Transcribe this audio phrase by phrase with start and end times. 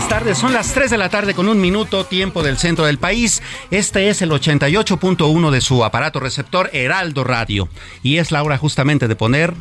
[0.00, 2.98] buenas tardes, son las 3 de la tarde con un minuto, tiempo del centro del
[2.98, 3.42] país.
[3.70, 7.68] Este es el 88.1 de su aparato receptor Heraldo Radio.
[8.02, 9.52] Y es la hora justamente de poner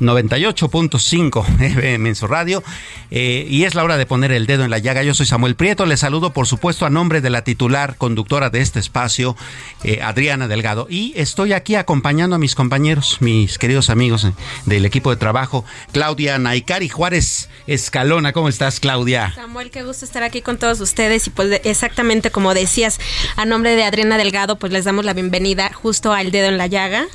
[0.00, 2.62] 98.5 FM en su radio.
[3.10, 5.02] eh, y es la hora de poner el dedo en la llaga.
[5.02, 5.86] Yo soy Samuel Prieto.
[5.86, 9.36] Les saludo, por supuesto, a nombre de la titular conductora de este espacio,
[9.84, 10.86] eh, Adriana Delgado.
[10.88, 14.32] Y estoy aquí acompañando a mis compañeros, mis queridos amigos eh,
[14.66, 18.32] del equipo de trabajo, Claudia Naikari Juárez Escalona.
[18.32, 19.32] ¿Cómo estás, Claudia?
[19.34, 22.98] Samuel, qué gusto estar aquí con todos ustedes y pues exactamente como decías,
[23.36, 26.66] a nombre de Adriana Delgado, pues les damos la bienvenida justo al dedo en la
[26.66, 27.06] llaga.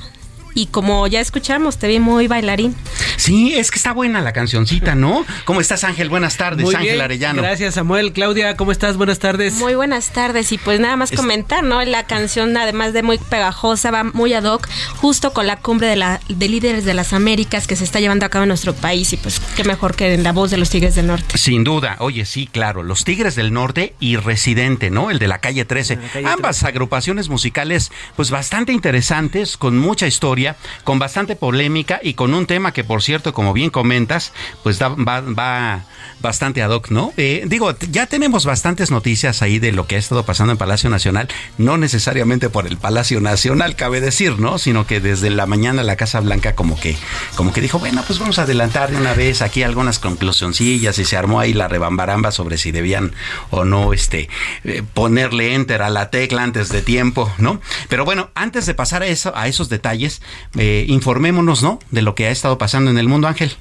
[0.58, 2.76] Y como ya escuchamos, te vi muy bailarín.
[3.16, 5.24] Sí, es que está buena la cancioncita, ¿no?
[5.46, 6.10] ¿Cómo estás, Ángel?
[6.10, 7.44] Buenas tardes, Muy Ángel bien, Arellano.
[7.44, 8.12] Gracias, Samuel.
[8.12, 8.98] Claudia, ¿cómo estás?
[8.98, 9.54] Buenas tardes.
[9.54, 11.84] Muy buenas tardes y pues nada más Es- comentar, ¿no?
[11.86, 15.96] La canción, además de muy pegajosa, va muy ad hoc, justo con la cumbre de,
[15.96, 19.14] la, de líderes de las Américas que se está llevando a cabo en nuestro país
[19.14, 21.38] y pues qué mejor que en la voz de los Tigres del Norte.
[21.38, 25.12] Sin duda, oye, sí, claro, los Tigres del Norte y Residente, ¿no?
[25.12, 25.98] El de la calle 13.
[25.98, 30.47] La calle Ambas agrupaciones musicales, pues bastante interesantes, con mucha historia,
[30.84, 35.84] con bastante polémica y con un tema que, por cierto, como bien comentas, pues va,
[36.20, 37.14] bastante ad hoc, ¿no?
[37.18, 40.90] Eh, digo, ya tenemos bastantes noticias ahí de lo que ha estado pasando en Palacio
[40.90, 41.28] Nacional,
[41.58, 44.58] no necesariamente por el Palacio Nacional, cabe decir, ¿no?
[44.58, 46.96] Sino que desde la mañana la Casa Blanca como que,
[47.36, 51.06] como que dijo, bueno, pues vamos a adelantar de una vez aquí algunas conclusioncillas y
[51.06, 53.14] se armó ahí la rebambaramba sobre si debían
[53.50, 54.30] o no este
[54.64, 57.62] eh, ponerle enter a la tecla antes de tiempo, ¿no?
[57.90, 60.22] Pero bueno, antes de pasar a eso, a esos detalles,
[60.58, 61.80] eh, informémonos, ¿no?
[61.92, 63.52] De lo que ha estado pasando en el mundo, Ángel.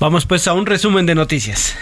[0.00, 1.76] Vamos pues a un resumen de noticias.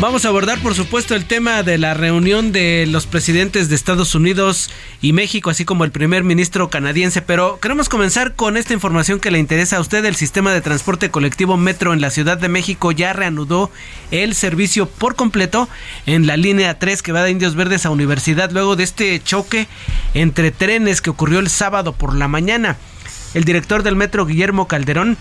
[0.00, 4.14] Vamos a abordar, por supuesto, el tema de la reunión de los presidentes de Estados
[4.14, 4.68] Unidos
[5.00, 7.22] y México, así como el primer ministro canadiense.
[7.22, 10.04] Pero queremos comenzar con esta información que le interesa a usted.
[10.04, 13.70] El sistema de transporte colectivo Metro en la Ciudad de México ya reanudó
[14.10, 15.68] el servicio por completo
[16.06, 19.68] en la línea 3 que va de Indios Verdes a Universidad luego de este choque
[20.12, 22.76] entre trenes que ocurrió el sábado por la mañana.
[23.32, 25.16] El director del metro, Guillermo Calderón,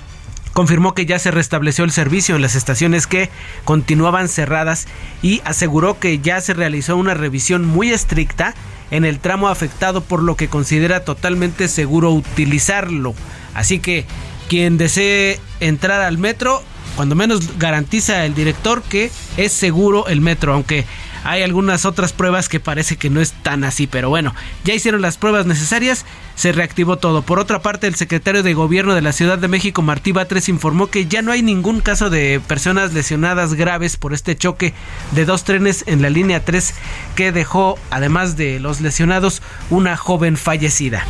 [0.53, 3.29] confirmó que ya se restableció el servicio en las estaciones que
[3.65, 4.87] continuaban cerradas
[5.21, 8.53] y aseguró que ya se realizó una revisión muy estricta
[8.91, 13.15] en el tramo afectado por lo que considera totalmente seguro utilizarlo.
[13.55, 14.05] Así que
[14.47, 16.61] quien desee entrar al metro,
[16.95, 20.85] cuando menos garantiza el director que es seguro el metro, aunque
[21.23, 24.33] hay algunas otras pruebas que parece que no es tan así, pero bueno,
[24.63, 26.05] ya hicieron las pruebas necesarias,
[26.35, 27.21] se reactivó todo.
[27.21, 30.87] Por otra parte, el secretario de Gobierno de la Ciudad de México, Martí Batres, informó
[30.87, 34.73] que ya no hay ningún caso de personas lesionadas graves por este choque
[35.11, 36.73] de dos trenes en la línea 3
[37.15, 41.05] que dejó, además de los lesionados, una joven fallecida.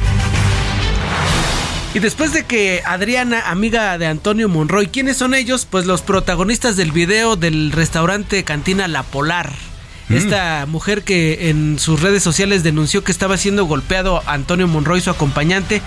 [1.94, 5.68] Y después de que Adriana, amiga de Antonio Monroy, ¿quiénes son ellos?
[5.70, 9.73] Pues los protagonistas del video del restaurante Cantina La Polar.
[10.18, 15.10] Esta mujer que en sus redes sociales denunció que estaba siendo golpeado Antonio Monroy, su
[15.10, 15.82] acompañante,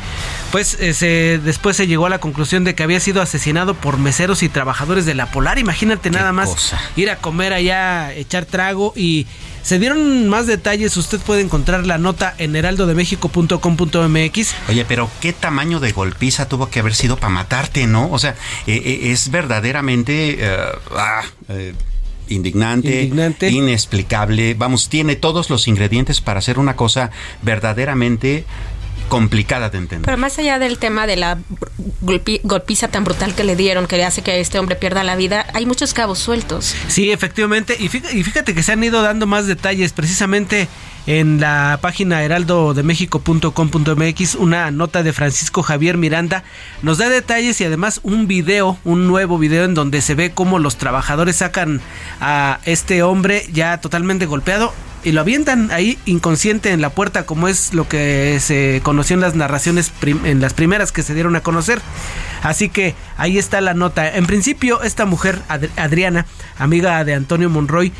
[0.53, 3.99] pues eh, se, después se llegó a la conclusión de que había sido asesinado por
[3.99, 5.59] meseros y trabajadores de la Polar.
[5.59, 6.81] Imagínate nada más cosa.
[6.97, 9.27] ir a comer allá, echar trago y
[9.67, 10.97] se dieron más detalles.
[10.97, 14.55] Usted puede encontrar la nota en heraldodemexico.com.mx.
[14.69, 18.09] Oye, pero qué tamaño de golpiza tuvo que haber sido para matarte, ¿no?
[18.13, 18.37] O sea,
[18.69, 20.57] eh, eh, es verdaderamente eh,
[20.93, 21.75] ah, eh,
[22.29, 23.51] indignante, Indignante.
[23.51, 24.55] inexplicable.
[24.55, 27.11] Vamos, tiene todos los ingredientes para hacer una cosa
[27.43, 28.45] verdaderamente
[29.09, 30.05] complicada de entender.
[30.07, 31.39] Pero más allá del tema de la
[32.03, 35.47] golpi- golpiza tan brutal que le dieron, que hace que este hombre pierda la vida,
[35.55, 36.75] hay muchos cabos sueltos.
[36.89, 37.77] Sí, efectivamente.
[37.79, 39.93] Y fíjate, y fíjate que se han ido dando más detalles.
[39.93, 40.69] Precisamente
[41.07, 46.45] en la página heraldodemexico.com.mx, una nota de Francisco Javier Miranda
[46.83, 50.59] nos da detalles y además un video, un nuevo video en donde se ve cómo
[50.59, 51.81] los trabajadores sacan
[52.21, 54.73] a este hombre ya totalmente golpeado
[55.07, 59.21] y lo avientan ahí inconsciente en la puerta como es lo que se conoció en
[59.21, 61.81] las narraciones en las primeras que se dieron a conocer.
[62.43, 64.17] Así que ahí está la nota.
[64.17, 66.27] En principio esta mujer Ad- Adriana,
[66.59, 67.93] amiga de Antonio Monroy,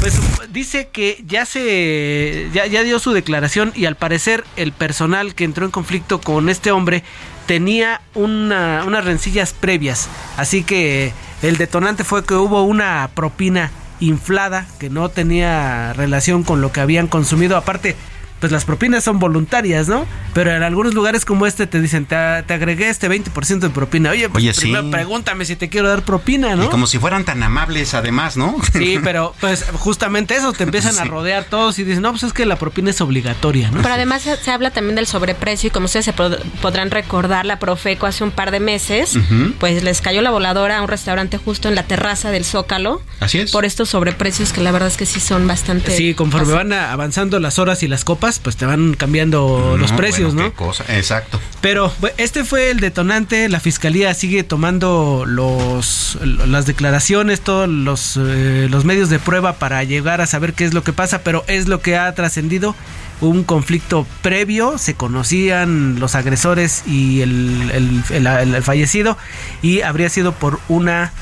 [0.00, 0.14] pues
[0.50, 5.44] dice que ya se ya, ya dio su declaración y al parecer el personal que
[5.44, 7.04] entró en conflicto con este hombre
[7.46, 10.08] tenía una- unas rencillas previas.
[10.38, 11.12] Así que
[11.42, 16.80] el detonante fue que hubo una propina inflada que no tenía relación con lo que
[16.80, 17.56] habían consumido.
[17.56, 17.96] Aparte,
[18.40, 20.06] pues las propinas son voluntarias, ¿no?
[20.34, 24.10] Pero en algunos lugares como este te dicen, te, te agregué este 20% de propina.
[24.10, 24.60] Oye, pues Oye, sí.
[24.62, 26.64] primero pregúntame si te quiero dar propina, ¿no?
[26.64, 28.56] Y como si fueran tan amables además, ¿no?
[28.72, 32.32] Sí, pero pues justamente eso, te empiezan a rodear todos y dicen, no, pues es
[32.32, 33.82] que la propina es obligatoria, ¿no?
[33.82, 37.46] Pero además se, se habla también del sobreprecio y como ustedes se pod- podrán recordar,
[37.46, 39.18] la Profeco hace un par de meses,
[39.58, 43.02] pues les cayó la voladora a un restaurante justo en la terraza del Zócalo.
[43.20, 43.50] Así es.
[43.50, 45.96] Por estos sobreprecios que la verdad es que sí son bastante...
[45.96, 49.96] Sí, conforme van avanzando las horas y las copas, pues te van cambiando los No,
[49.96, 50.54] precios, bueno, ¿no?
[50.54, 50.84] qué cosa.
[50.96, 51.40] Exacto.
[51.60, 58.68] Pero este fue el detonante, la fiscalía sigue tomando los las declaraciones, todos los, eh,
[58.70, 61.66] los medios de prueba para llegar a saber qué es lo que pasa, pero es
[61.68, 62.74] lo que ha trascendido
[63.20, 69.18] un conflicto previo, se conocían los agresores y el, el- el- el fallecido
[69.62, 71.12] y habría sido por una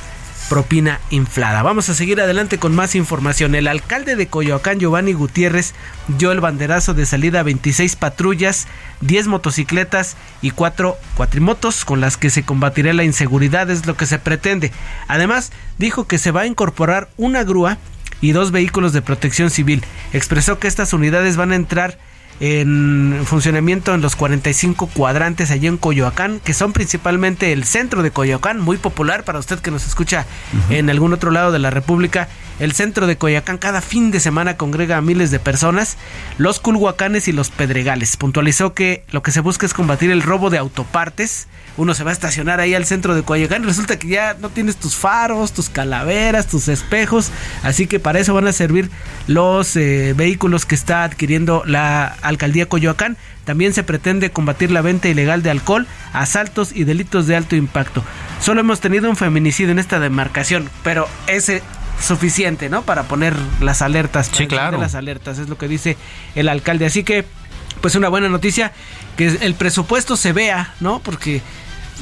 [0.49, 1.63] propina inflada.
[1.63, 3.55] Vamos a seguir adelante con más información.
[3.55, 5.75] El alcalde de Coyoacán, Giovanni Gutiérrez,
[6.09, 8.67] dio el banderazo de salida a 26 patrullas,
[9.01, 14.07] 10 motocicletas y 4 cuatrimotos con las que se combatirá la inseguridad, es lo que
[14.07, 14.73] se pretende.
[15.09, 17.79] Además, dijo que se va a incorporar una grúa
[18.21, 19.85] y dos vehículos de protección civil.
[20.13, 21.99] Expresó que estas unidades van a entrar
[22.41, 28.11] en funcionamiento en los 45 cuadrantes allí en Coyoacán, que son principalmente el centro de
[28.11, 30.27] Coyoacán, muy popular para usted que nos escucha
[30.71, 32.29] en algún otro lado de la República.
[32.59, 35.99] El centro de Coyoacán cada fin de semana congrega a miles de personas,
[36.39, 38.17] los Culhuacanes y los Pedregales.
[38.17, 41.49] Puntualizó que lo que se busca es combatir el robo de autopartes.
[41.77, 44.77] Uno se va a estacionar ahí al centro de Coyoacán resulta que ya no tienes
[44.77, 47.31] tus faros, tus calaveras, tus espejos,
[47.63, 48.91] así que para eso van a servir
[49.27, 53.17] los eh, vehículos que está adquiriendo la alcaldía Coyoacán.
[53.45, 58.05] También se pretende combatir la venta ilegal de alcohol, asaltos y delitos de alto impacto.
[58.41, 61.63] Solo hemos tenido un feminicidio en esta demarcación, pero ese
[62.01, 62.83] suficiente, ¿no?
[62.83, 64.31] Para poner las alertas.
[64.33, 64.79] Sí, claro.
[64.79, 65.97] Las alertas, es lo que dice
[66.35, 66.87] el alcalde.
[66.87, 67.25] Así que,
[67.81, 68.73] pues una buena noticia,
[69.17, 71.01] que el presupuesto se vea, ¿no?
[71.01, 71.43] Porque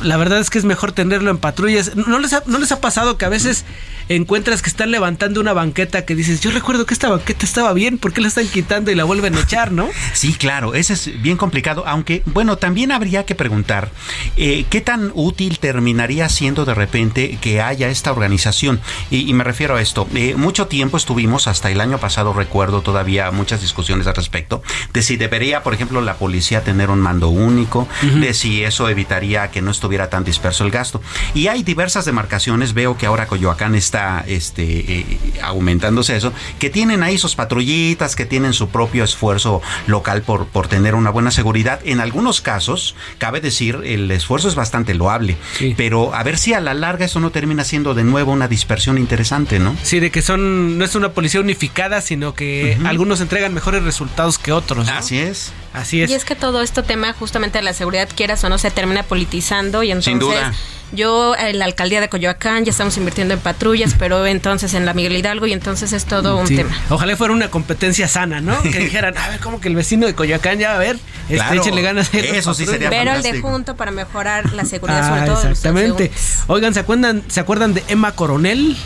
[0.03, 1.94] la verdad es que es mejor tenerlo en patrullas.
[1.94, 3.64] ¿No les ha, no les ha pasado que a veces
[4.08, 7.99] encuentras que están levantando una banqueta que dices, yo recuerdo que esta banqueta estaba bien,
[7.99, 9.88] ¿por qué la están quitando y la vuelven a echar, no?
[10.12, 13.90] Sí, claro, ese es bien complicado, aunque bueno, también habría que preguntar
[14.37, 18.80] eh, qué tan útil terminaría siendo de repente que haya esta organización.
[19.11, 22.82] Y, y me refiero a esto, eh, mucho tiempo estuvimos, hasta el año pasado recuerdo
[22.82, 27.28] todavía muchas discusiones al respecto, de si debería, por ejemplo, la policía tener un mando
[27.28, 31.02] único, de si eso evitaría que no estuviera tan disperso el gasto.
[31.34, 33.93] Y hay diversas demarcaciones, veo que ahora Coyoacán está
[34.26, 34.62] este,
[35.00, 40.46] eh, aumentándose eso, que tienen ahí sus patrullitas, que tienen su propio esfuerzo local por,
[40.46, 41.80] por tener una buena seguridad.
[41.84, 45.74] En algunos casos, cabe decir, el esfuerzo es bastante loable, Sí.
[45.76, 48.98] pero a ver si a la larga eso no termina siendo de nuevo una dispersión
[48.98, 49.76] interesante, ¿no?
[49.82, 54.38] Sí, de que son, no es una policía unificada, sino que algunos entregan mejores resultados
[54.38, 54.86] que otros.
[54.86, 54.92] ¿no?
[54.92, 55.52] Así es.
[55.75, 56.11] Así es.
[56.11, 59.02] Y es que todo este tema justamente de la seguridad, quieras o no, se termina
[59.02, 60.52] politizando y entonces Sin duda.
[60.93, 64.95] yo en la alcaldía de Coyoacán ya estamos invirtiendo en patrullas, pero entonces en la
[64.95, 66.57] Miguel Hidalgo y entonces es todo un Sí.
[66.57, 66.71] tema.
[66.90, 68.61] Ojalá fuera una competencia sana, ¿no?
[68.62, 71.35] Que dijeran, a ver, como que el vecino de Coyoacán ya va a ver, este,
[71.35, 72.09] Claro, échenle ganas.
[72.14, 72.88] eso sí sería.
[72.88, 76.11] Pero el de junto para mejorar la seguridad, Ah, sobre todo exactamente.
[76.47, 78.76] Oigan, ¿se acuerdan, ¿se acuerdan de Emma Coronel?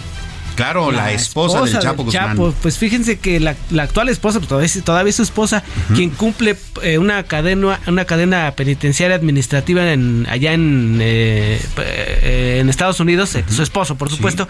[0.59, 2.37] Claro, la, esposa, del Chapo Guzmán.
[2.61, 5.63] Pues fíjense que la, actual esposa, pues todavía, todavía es su esposa,
[5.95, 12.69] quien cumple eh, una cadena una cadena penitenciaria administrativa en, allá en, eh, eh, en
[12.69, 14.49] Estados Unidos, su esposo, por supuesto.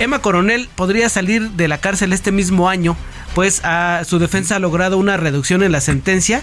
[0.00, 2.96] Emma Coronel podría salir de la cárcel este mismo año,
[3.36, 6.42] pues a, su defensa ha logrado una reducción en la sentencia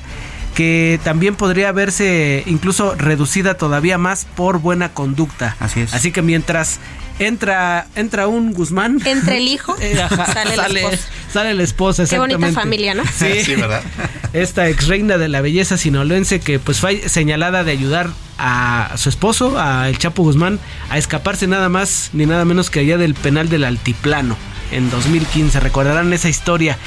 [0.55, 5.57] que también podría verse incluso reducida todavía más por buena conducta.
[5.59, 5.93] Así es.
[5.93, 6.79] Así que mientras
[7.19, 8.99] entra entra un Guzmán.
[9.05, 9.95] Entre el hijo, eh,
[10.33, 10.97] sale, la esposa.
[11.31, 13.03] Sale la esposa, Qué bonita familia, ¿no?
[13.05, 13.81] Sí, sí, ¿verdad?
[14.33, 19.09] Esta ex reina de la belleza sinolense que pues fue señalada de ayudar a su
[19.09, 23.13] esposo, a el Chapo Guzmán, a escaparse nada más ni nada menos que allá del
[23.13, 24.35] penal del Altiplano
[24.71, 25.59] en 2015.
[25.59, 26.77] Recordarán esa historia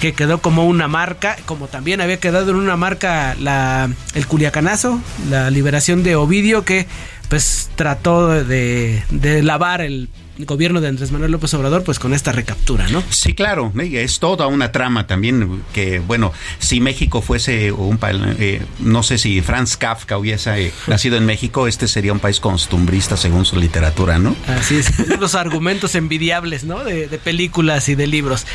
[0.00, 5.00] que quedó como una marca, como también había quedado en una marca la, el Culiacanazo,
[5.30, 6.86] la liberación de Ovidio, que
[7.28, 10.08] pues trató de, de lavar el
[10.38, 13.02] gobierno de Andrés Manuel López Obrador, pues con esta recaptura, ¿no?
[13.10, 18.62] Sí, claro, es toda una trama también que, bueno, si México fuese un país, eh,
[18.78, 23.16] no sé si Franz Kafka hubiese eh, nacido en México, este sería un país costumbrista
[23.16, 24.36] según su literatura, ¿no?
[24.46, 26.84] Así es, los argumentos envidiables, ¿no?
[26.84, 28.46] De, películas y de libros.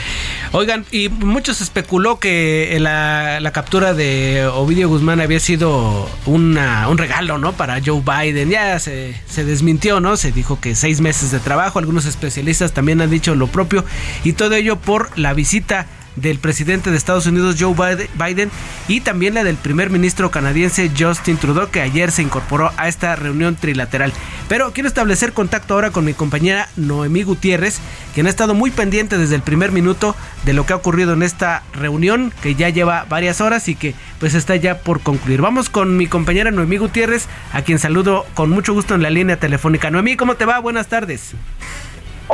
[0.54, 6.98] Oigan, y muchos especuló que la, la captura de Ovidio Guzmán había sido una, un
[6.98, 7.52] regalo, ¿no?
[7.54, 10.16] Para Joe Biden, ya se, se desmintió, ¿no?
[10.16, 13.84] Se dijo que seis meses de trabajo algunos especialistas también han dicho lo propio
[14.24, 17.76] y todo ello por la visita del presidente de Estados Unidos Joe
[18.16, 18.52] Biden
[18.88, 23.16] y también la del primer ministro canadiense Justin Trudeau que ayer se incorporó a esta
[23.16, 24.14] reunión trilateral.
[24.48, 27.80] Pero quiero establecer contacto ahora con mi compañera Noemí Gutiérrez,
[28.14, 30.16] quien ha estado muy pendiente desde el primer minuto
[30.46, 33.96] de lo que ha ocurrido en esta reunión que ya lleva varias horas y que
[34.20, 35.42] pues está ya por concluir.
[35.42, 39.38] Vamos con mi compañera Noemí Gutiérrez, a quien saludo con mucho gusto en la línea
[39.38, 39.90] telefónica.
[39.90, 40.60] Noemí, ¿cómo te va?
[40.60, 41.34] Buenas tardes.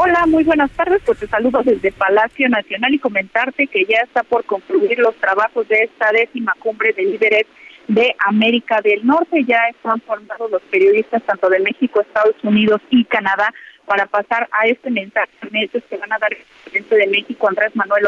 [0.01, 1.01] Hola, muy buenas tardes.
[1.05, 5.67] Pues te saludo desde Palacio Nacional y comentarte que ya está por concluir los trabajos
[5.67, 7.45] de esta décima cumbre de líderes
[7.89, 9.43] de América del Norte.
[9.43, 13.53] Ya están formados los periodistas tanto de México, Estados Unidos y Canadá
[13.85, 18.07] para pasar a este mensaje que van a dar el presidente de México, Andrés Manuel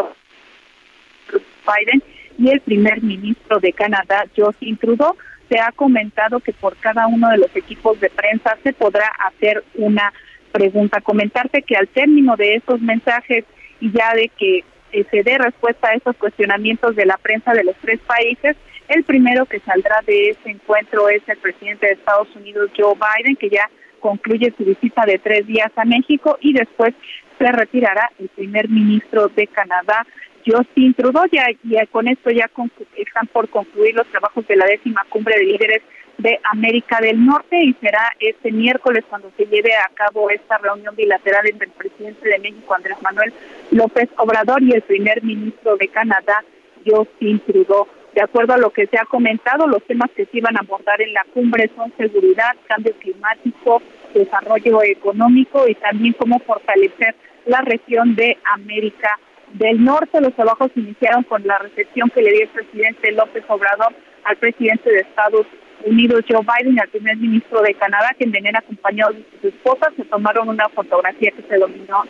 [1.29, 2.01] Biden,
[2.37, 5.17] y el primer ministro de Canadá, Justin Trudeau.
[5.49, 9.65] Se ha comentado que por cada uno de los equipos de prensa se podrá hacer
[9.75, 10.13] una
[10.51, 11.01] pregunta.
[11.01, 13.45] Comentarte que al término de estos mensajes
[13.79, 17.63] y ya de que eh, se dé respuesta a estos cuestionamientos de la prensa de
[17.63, 18.55] los tres países,
[18.89, 23.37] el primero que saldrá de ese encuentro es el presidente de Estados Unidos, Joe Biden,
[23.37, 23.69] que ya
[24.01, 26.93] concluye su visita de tres días a México y después
[27.37, 30.05] se retirará el primer ministro de Canadá,
[30.45, 31.25] Justin Trudeau.
[31.31, 32.49] Ya, y con esto ya
[32.97, 35.81] están por concluir los trabajos de la décima cumbre de líderes
[36.21, 40.95] de América del Norte y será este miércoles cuando se lleve a cabo esta reunión
[40.95, 43.33] bilateral entre el presidente de México, Andrés Manuel
[43.71, 46.43] López Obrador, y el primer ministro de Canadá,
[46.85, 47.87] Justin Trudeau.
[48.13, 51.01] De acuerdo a lo que se ha comentado, los temas que se iban a abordar
[51.01, 53.81] en la cumbre son seguridad, cambio climático,
[54.13, 59.17] desarrollo económico y también cómo fortalecer la región de América
[59.53, 60.21] del Norte.
[60.21, 63.93] Los trabajos iniciaron con la recepción que le dio el presidente López Obrador
[64.25, 65.47] al presidente de Estados
[65.91, 69.91] Unidos Joe Biden y al primer ministro de Canadá, quien venían acompañados de su esposa,
[69.97, 71.59] se tomaron una fotografía que se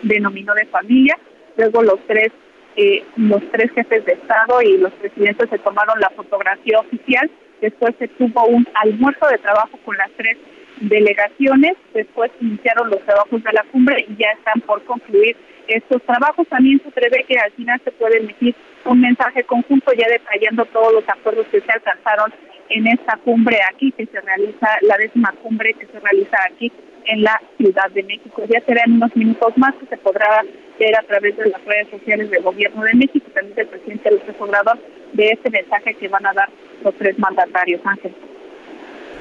[0.03, 1.17] denominó de familia.
[1.57, 2.31] Luego los tres,
[2.75, 7.27] eh, los tres jefes de Estado y los presidentes se tomaron la fotografía oficial.
[7.59, 10.37] Después se tuvo un almuerzo de trabajo con las tres
[10.79, 11.73] delegaciones.
[11.95, 15.35] Después iniciaron los trabajos de la cumbre y ya están por concluir
[15.67, 16.47] estos trabajos.
[16.49, 18.53] También se prevé que al final se puede emitir
[18.85, 22.31] un mensaje conjunto ya detallando todos los acuerdos que se alcanzaron
[22.71, 26.71] en esta cumbre aquí que se realiza, la décima cumbre que se realiza aquí
[27.05, 28.43] en la Ciudad de México.
[28.47, 30.43] Ya será en unos minutos más que se podrá
[30.79, 34.35] ver a través de las redes sociales del Gobierno de México también del presidente López
[34.39, 34.79] Obrador
[35.13, 36.49] de este mensaje que van a dar
[36.83, 37.81] los tres mandatarios.
[37.83, 38.13] Ángel.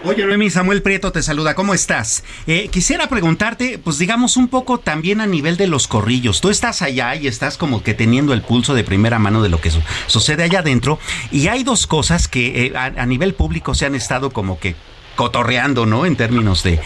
[0.02, 1.54] Oye, Noemi, Samuel Prieto te saluda.
[1.54, 2.24] ¿Cómo estás?
[2.46, 6.40] Eh, quisiera preguntarte, pues digamos un poco también a nivel de los corrillos.
[6.40, 9.60] Tú estás allá y estás como que teniendo el pulso de primera mano de lo
[9.60, 9.70] que
[10.06, 10.98] sucede allá adentro.
[11.30, 14.74] Y hay dos cosas que eh, a nivel público se han estado como que
[15.20, 16.06] cotorreando, ¿no?
[16.06, 16.80] En términos de,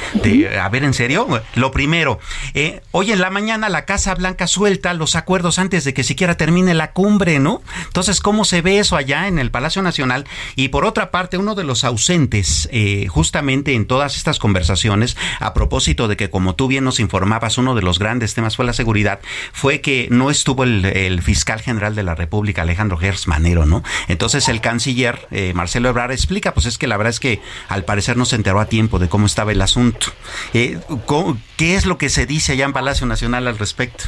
[0.60, 1.28] a ver, en serio.
[1.54, 2.18] Lo primero,
[2.54, 6.36] eh, hoy en la mañana la Casa Blanca suelta los acuerdos antes de que siquiera
[6.36, 7.62] termine la cumbre, ¿no?
[7.84, 10.26] Entonces, ¿cómo se ve eso allá en el Palacio Nacional?
[10.56, 15.54] Y por otra parte, uno de los ausentes, eh, justamente en todas estas conversaciones, a
[15.54, 18.72] propósito de que, como tú bien nos informabas, uno de los grandes temas fue la
[18.72, 19.20] seguridad,
[19.52, 23.84] fue que no estuvo el, fiscal general de la República, Alejandro Gers Manero, ¿no?
[24.08, 27.84] Entonces, el canciller, eh, Marcelo Ebrard, explica, pues es que la verdad es que al
[27.84, 30.08] parecer no se enteró a tiempo de cómo estaba el asunto.
[30.52, 30.78] Eh,
[31.56, 34.04] ¿Qué es lo que se dice allá en Palacio Nacional al respecto?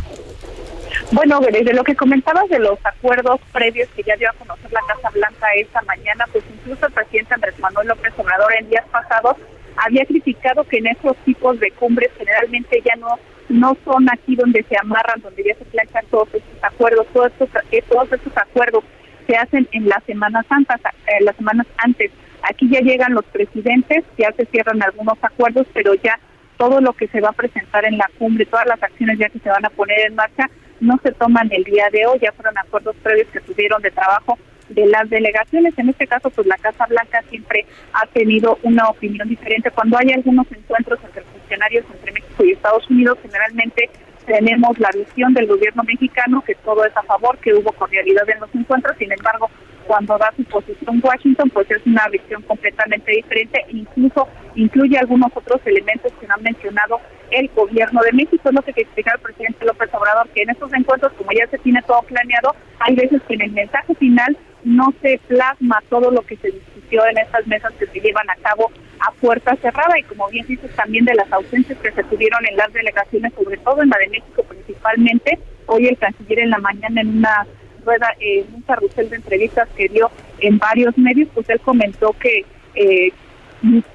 [1.13, 4.81] Bueno, desde lo que comentabas de los acuerdos previos que ya dio a conocer la
[4.89, 9.37] Casa Blanca esta mañana, pues incluso el presidente Andrés Manuel López Obrador en días pasados
[9.77, 13.19] había criticado que en estos tipos de cumbres generalmente ya no
[13.49, 17.49] no son aquí donde se amarran, donde ya se planchan todos estos acuerdos, todos estos,
[17.71, 18.83] eh, todos estos acuerdos
[19.27, 22.11] se hacen en las Semanas Santas, eh, las semanas antes.
[22.49, 26.19] Aquí ya llegan los presidentes, ya se cierran algunos acuerdos, pero ya
[26.57, 29.41] todo lo que se va a presentar en la cumbre, todas las acciones ya que
[29.41, 30.49] se van a poner en marcha,
[30.81, 34.39] no se toman el día de hoy, ya fueron acuerdos previos que tuvieron de trabajo
[34.69, 35.75] de las delegaciones.
[35.77, 39.71] En este caso, pues la Casa Blanca siempre ha tenido una opinión diferente.
[39.71, 43.91] Cuando hay algunos encuentros entre funcionarios entre México y Estados Unidos, generalmente
[44.27, 48.41] tenemos la visión del gobierno mexicano que todo es a favor, que hubo cordialidad en
[48.41, 49.49] los encuentros, sin embargo,
[49.87, 55.61] cuando da su posición Washington, pues es una visión completamente diferente, incluso incluye algunos otros
[55.65, 58.49] elementos que no han mencionado el gobierno de México.
[58.49, 61.59] Es lo que explica el presidente López Obrador, que en estos encuentros, como ya se
[61.59, 66.23] tiene todo planeado, hay veces que en el mensaje final no se plasma todo lo
[66.23, 70.03] que se discutió en estas mesas que se llevan a cabo a puerta cerrada y
[70.03, 73.83] como bien dices también de las ausencias que se tuvieron en las delegaciones, sobre todo
[73.83, 75.39] en la de México principalmente.
[75.67, 77.47] Hoy el canciller en la mañana en una
[77.85, 82.45] rueda, en un carrusel de entrevistas que dio en varios medios, pues él comentó que
[82.75, 83.13] eh,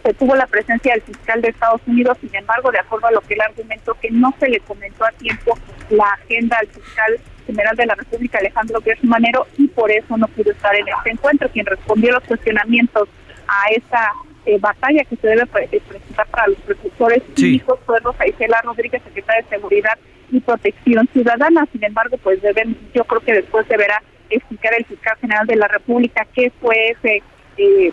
[0.04, 3.22] se tuvo la presencia del fiscal de Estados Unidos, sin embargo, de acuerdo a lo
[3.22, 5.58] que él argumentó, que no se le comentó a tiempo
[5.90, 7.20] la agenda al fiscal
[7.52, 11.50] general de la República, Alejandro Manero, y por eso no pudo estar en este encuentro.
[11.50, 13.10] Quien respondió los cuestionamientos
[13.48, 14.12] a esa
[14.46, 17.60] eh, batalla que se debe presentar para los precursores sí.
[17.60, 19.98] fue Rosa Isela Rodríguez, secretaria de Seguridad
[20.32, 21.68] y Protección Ciudadana.
[21.72, 25.68] Sin embargo, pues deben, yo creo que después deberá explicar el fiscal general de la
[25.68, 27.22] República qué fue ese...
[27.58, 27.92] Eh,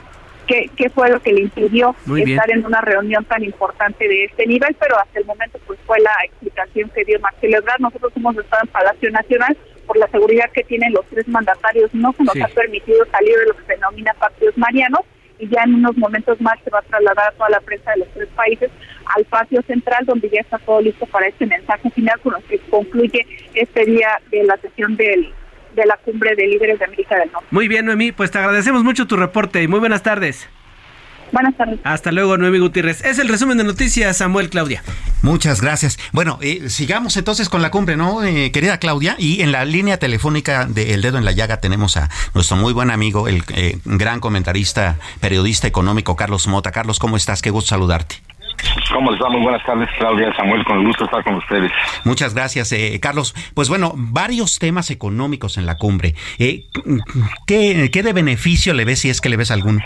[0.49, 4.47] qué, qué fue lo que le impidió estar en una reunión tan importante de este
[4.47, 7.81] nivel, pero hasta el momento pues fue la explicación que dio Marcelo Ebrard.
[7.81, 12.13] Nosotros hemos estado en Palacio Nacional por la seguridad que tienen los tres mandatarios, no
[12.13, 15.01] se nos ha permitido salir de lo que se denomina partidos marianos
[15.39, 17.99] y ya en unos momentos más se va a trasladar a toda la prensa de
[17.99, 18.71] los tres países
[19.15, 22.59] al patio central donde ya está todo listo para este mensaje final con lo que
[22.59, 23.25] concluye
[23.55, 25.33] este día de la sesión del
[25.79, 27.49] de la cumbre de líderes de América del Norte.
[27.51, 30.49] Muy bien, Noemí, pues te agradecemos mucho tu reporte y muy buenas tardes.
[31.33, 31.79] Buenas tardes.
[31.85, 33.05] Hasta luego, Noemí Gutiérrez.
[33.05, 34.83] Es el resumen de noticias, Samuel Claudia.
[35.23, 35.99] Muchas gracias.
[36.13, 39.15] Bueno, eh, sigamos entonces con la cumbre, ¿no, eh, querida Claudia?
[39.19, 42.73] Y en la línea telefónica de El Dedo en la Llaga tenemos a nuestro muy
[42.73, 46.73] buen amigo, el eh, gran comentarista, periodista económico, Carlos Mota.
[46.73, 47.43] Carlos, ¿cómo estás?
[47.43, 48.17] Qué gusto saludarte.
[48.93, 49.29] ¿Cómo les va?
[49.31, 51.71] Muy buenas tardes, Claudia, Samuel, con gusto estar con ustedes.
[52.05, 53.35] Muchas gracias, eh, Carlos.
[53.55, 56.15] Pues bueno, varios temas económicos en la cumbre.
[56.39, 56.67] Eh,
[57.47, 59.81] ¿qué, ¿Qué de beneficio le ves, si es que le ves alguno?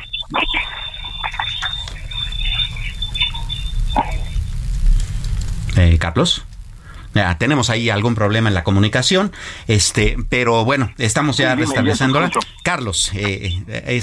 [5.76, 6.46] Eh, Carlos
[7.38, 9.32] tenemos ahí algún problema en la comunicación,
[9.68, 12.30] este, pero bueno, estamos ya restableciéndola.
[12.62, 14.00] Carlos, eh, eh,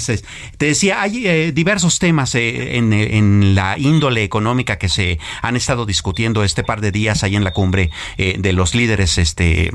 [0.58, 6.44] te decía, hay eh, diversos temas en, la índole económica que se han estado discutiendo
[6.44, 9.70] este par de días ahí en la cumbre de los líderes este,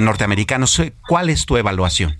[0.00, 0.82] norteamericanos.
[1.06, 2.16] ¿Cuál es tu evaluación?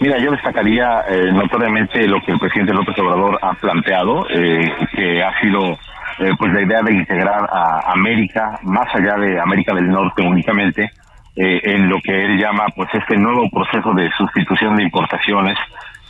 [0.00, 5.78] Mira, yo destacaría notoriamente lo que el presidente López Obrador ha planteado, que ha sido
[6.18, 10.90] eh, pues la idea de integrar a América, más allá de América del Norte únicamente,
[11.34, 15.56] eh, en lo que él llama pues este nuevo proceso de sustitución de importaciones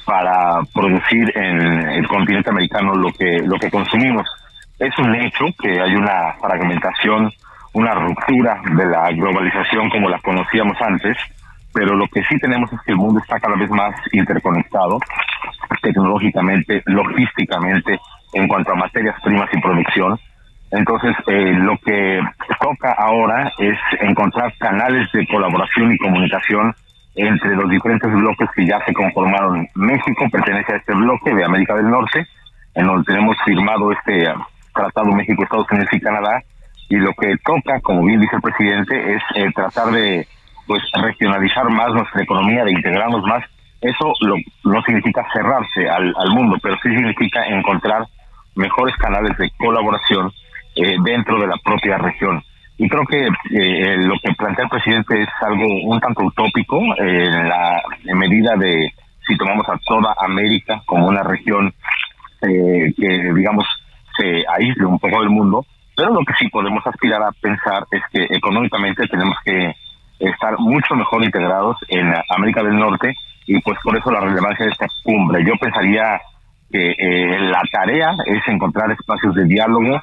[0.04, 4.26] para producir en el continente americano lo que lo que consumimos.
[4.78, 7.30] Es un hecho que hay una fragmentación,
[7.72, 11.16] una ruptura de la globalización como la conocíamos antes,
[11.72, 14.98] pero lo que sí tenemos es que el mundo está cada vez más interconectado
[15.82, 17.98] tecnológicamente, logísticamente,
[18.34, 20.18] en cuanto a materias primas y producción.
[20.70, 22.20] Entonces, eh, lo que
[22.60, 26.74] toca ahora es encontrar canales de colaboración y comunicación
[27.14, 29.66] entre los diferentes bloques que ya se conformaron.
[29.74, 32.26] México pertenece a este bloque de América del Norte,
[32.74, 34.42] en donde tenemos firmado este uh,
[34.74, 36.42] Tratado México, Estados Unidos y Canadá,
[36.88, 40.26] y lo que toca, como bien dice el presidente, es eh, tratar de
[40.66, 43.44] pues regionalizar más nuestra economía, de integrarnos más.
[43.80, 48.06] Eso lo, no significa cerrarse al, al mundo, pero sí significa encontrar
[48.54, 50.30] mejores canales de colaboración
[50.76, 52.42] eh, dentro de la propia región.
[52.78, 57.48] Y creo que eh, lo que plantea el presidente es algo un tanto utópico en
[57.48, 57.82] la
[58.14, 58.92] medida de
[59.26, 61.72] si tomamos a toda América como una región
[62.42, 63.64] eh, que, digamos,
[64.16, 65.64] se aísle un poco del mundo,
[65.96, 69.74] pero lo que sí podemos aspirar a pensar es que económicamente tenemos que
[70.30, 73.14] estar mucho mejor integrados en América del Norte
[73.46, 75.44] y pues por eso la relevancia de esta cumbre.
[75.44, 76.20] Yo pensaría
[76.70, 80.00] que eh, la tarea es encontrar espacios de diálogo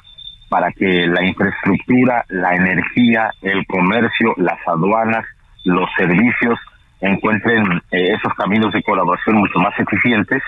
[0.48, 5.24] para que la infraestructura, la energía, el comercio, las aduanas,
[5.64, 6.58] los servicios
[7.00, 10.42] encuentren eh, esos caminos de colaboración mucho más eficientes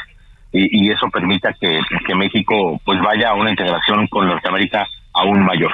[0.53, 1.81] y, y eso permita que,
[2.15, 5.73] México pues vaya a una integración con Norteamérica aún mayor.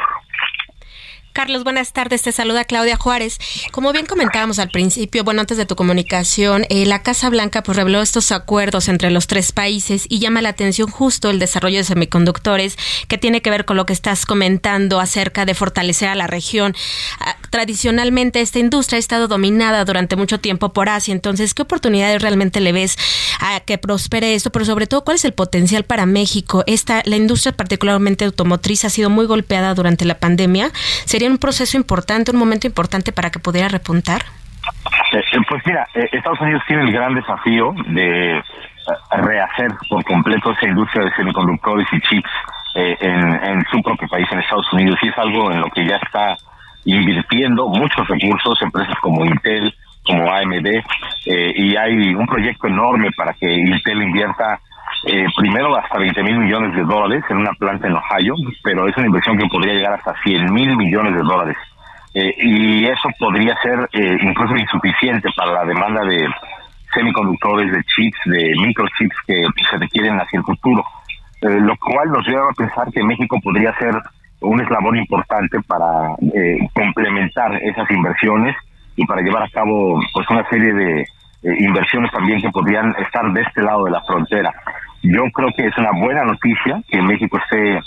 [1.39, 2.23] Carlos, buenas tardes.
[2.23, 3.39] Te saluda Claudia Juárez.
[3.71, 7.77] Como bien comentábamos al principio, bueno, antes de tu comunicación, eh, la Casa Blanca pues
[7.77, 11.85] reveló estos acuerdos entre los tres países y llama la atención justo el desarrollo de
[11.85, 16.27] semiconductores que tiene que ver con lo que estás comentando acerca de fortalecer a la
[16.27, 16.75] región.
[17.21, 22.21] Ah, tradicionalmente esta industria ha estado dominada durante mucho tiempo por Asia, entonces, ¿qué oportunidades
[22.21, 22.99] realmente le ves
[23.39, 24.51] a que prospere esto?
[24.51, 26.65] Pero sobre todo, ¿cuál es el potencial para México?
[26.67, 30.73] Esta, la industria particularmente automotriz ha sido muy golpeada durante la pandemia.
[31.05, 34.23] ¿Sería un proceso importante, un momento importante para que pudiera repuntar?
[35.13, 38.43] Eh, eh, Pues mira, eh, Estados Unidos tiene el gran desafío de eh,
[39.11, 42.31] rehacer por completo esa industria de semiconductores y chips
[42.75, 45.97] en, en su propio país, en Estados Unidos, y es algo en lo que ya
[45.97, 46.37] está
[46.85, 50.67] invirtiendo muchos recursos, empresas como Intel, como AMD,
[51.27, 54.59] eh, y hay un proyecto enorme para que Intel invierta
[55.07, 58.97] eh, primero hasta 20 mil millones de dólares en una planta en Ohio, pero es
[58.97, 61.57] una inversión que podría llegar hasta 100 mil millones de dólares.
[62.15, 66.27] Eh, y eso podría ser eh, incluso insuficiente para la demanda de
[66.95, 70.85] semiconductores, de chips, de microchips que se requieren hacia el futuro.
[71.41, 73.95] Eh, lo cual nos lleva a pensar que México podría ser
[74.41, 78.57] un eslabón importante para eh, complementar esas inversiones
[78.97, 81.05] y para llevar a cabo pues una serie de
[81.61, 84.53] inversiones también que podrían estar de este lado de la frontera.
[85.03, 87.81] Yo creo que es una buena noticia que México esté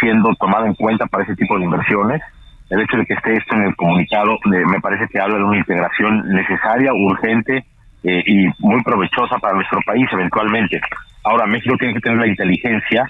[0.00, 2.22] siendo tomado en cuenta para ese tipo de inversiones.
[2.70, 5.44] El hecho de que esté esto en el comunicado eh, me parece que habla de
[5.44, 7.64] una integración necesaria, urgente
[8.04, 10.80] eh, y muy provechosa para nuestro país eventualmente.
[11.24, 13.04] Ahora México tiene que tener la inteligencia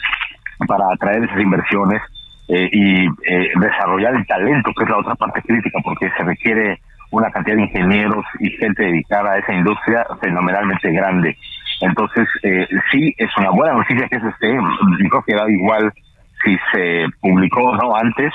[0.67, 2.01] para atraer esas inversiones
[2.49, 6.81] eh, y eh, desarrollar el talento, que es la otra parte crítica, porque se requiere
[7.11, 11.37] una cantidad de ingenieros y gente dedicada a esa industria fenomenalmente grande.
[11.81, 14.57] Entonces, eh, sí, es una buena noticia que eso esté.
[15.11, 15.93] Creo que da igual
[16.45, 18.33] si se publicó o no antes.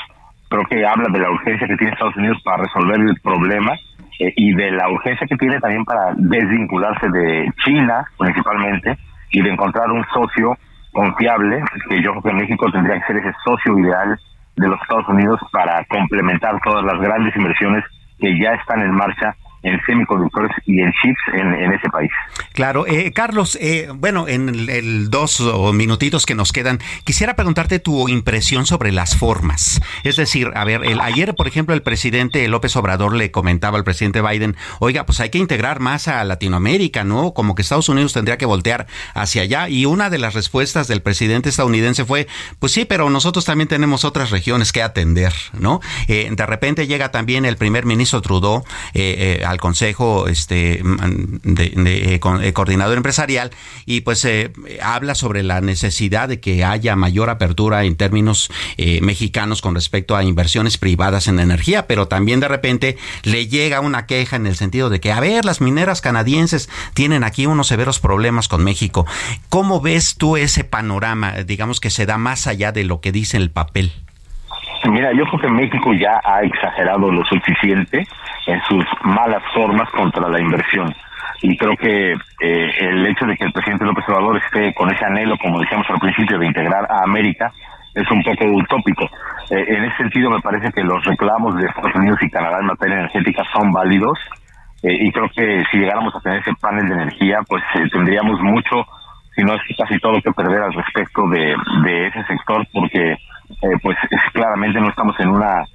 [0.49, 3.73] Creo que habla de la urgencia que tiene Estados Unidos para resolver el problema
[4.19, 8.97] eh, y de la urgencia que tiene también para desvincularse de China, principalmente,
[9.31, 10.55] y de encontrar un socio
[10.91, 14.17] confiable, que yo creo que México tendría que ser ese socio ideal
[14.55, 17.83] de los Estados Unidos para complementar todas las grandes inversiones
[18.19, 22.11] que ya están en marcha en semiconductores y en chips en, ese país.
[22.53, 25.41] Claro, eh, Carlos, eh, bueno, en el, el dos
[25.73, 29.81] minutitos que nos quedan, quisiera preguntarte tu impresión sobre las formas.
[30.03, 33.83] Es decir, a ver, el, ayer, por ejemplo, el presidente López Obrador le comentaba al
[33.83, 37.33] presidente Biden, oiga, pues hay que integrar más a Latinoamérica, ¿no?
[37.33, 39.69] Como que Estados Unidos tendría que voltear hacia allá.
[39.69, 42.27] Y una de las respuestas del presidente estadounidense fue,
[42.59, 45.79] pues sí, pero nosotros también tenemos otras regiones que atender, ¿no?
[46.07, 50.81] Eh, de repente llega también el primer ministro Trudeau eh, eh, al Consejo este,
[51.43, 53.51] de, eh, eh, Coordinador Empresarial
[53.85, 58.99] y pues eh, habla sobre la necesidad de que haya mayor apertura en términos eh,
[59.01, 64.05] mexicanos con respecto a inversiones privadas en energía, pero también de repente le llega una
[64.05, 67.99] queja en el sentido de que, a ver, las mineras canadienses tienen aquí unos severos
[67.99, 69.05] problemas con México.
[69.49, 73.37] ¿Cómo ves tú ese panorama, digamos, que se da más allá de lo que dice
[73.37, 74.02] el papel?
[74.89, 78.05] Mira, yo creo que México ya ha exagerado lo suficiente
[78.47, 80.93] en sus malas formas contra la inversión.
[81.41, 85.05] Y creo que eh, el hecho de que el presidente López Obrador esté con ese
[85.05, 87.51] anhelo, como decíamos al principio, de integrar a América,
[87.93, 89.05] es un poco utópico.
[89.49, 92.67] Eh, en ese sentido, me parece que los reclamos de Estados Unidos y Canadá en
[92.67, 94.17] materia energética son válidos.
[94.83, 98.39] Eh, y creo que si llegáramos a tener ese panel de energía, pues eh, tendríamos
[98.41, 98.85] mucho,
[99.35, 103.77] si no es casi todo que perder al respecto de, de ese sector, porque eh,
[103.81, 105.65] pues es, claramente no estamos en una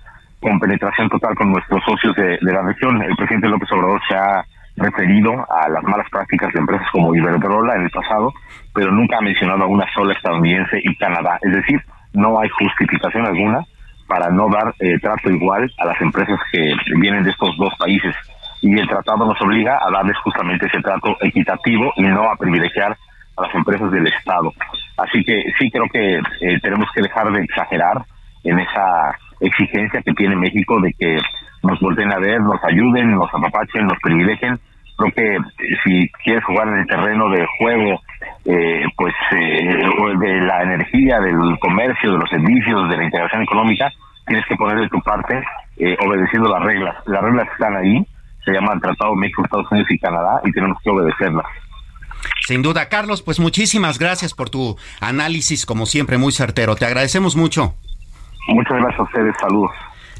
[0.41, 3.03] compenetración total con nuestros socios de, de, la región.
[3.03, 4.45] El presidente López Obrador se ha
[4.77, 8.33] referido a las malas prácticas de empresas como Iberdrola en el pasado,
[8.73, 11.39] pero nunca ha mencionado a una sola estadounidense y Canadá.
[11.43, 13.65] Es decir, no hay justificación alguna
[14.07, 18.15] para no dar eh, trato igual a las empresas que vienen de estos dos países.
[18.61, 22.97] Y el tratado nos obliga a darles justamente ese trato equitativo y no a privilegiar
[23.39, 24.53] a las empresas del Estado.
[24.97, 28.05] Así que sí creo que eh, tenemos que dejar de exagerar
[28.45, 31.19] en esa exigencia que tiene México de que
[31.63, 34.59] nos volteen a ver, nos ayuden, nos apapachen, nos privilegien.
[34.97, 38.01] Creo que eh, si quieres jugar en el terreno de juego,
[38.45, 39.85] eh, pues eh,
[40.19, 43.93] de la energía, del comercio, de los servicios, de la integración económica,
[44.27, 45.43] tienes que poner de tu parte
[45.77, 46.97] eh, obedeciendo las reglas.
[47.07, 48.05] Las reglas están ahí,
[48.45, 51.47] se llaman Tratado México, Estados Unidos y Canadá y tenemos que obedecerlas.
[52.49, 56.77] Sin duda, Carlos, pues muchísimas gracias por tu análisis, como siempre, muy certero.
[56.77, 57.75] Te agradecemos mucho.
[58.47, 59.71] Muchas gracias a ustedes, saludos.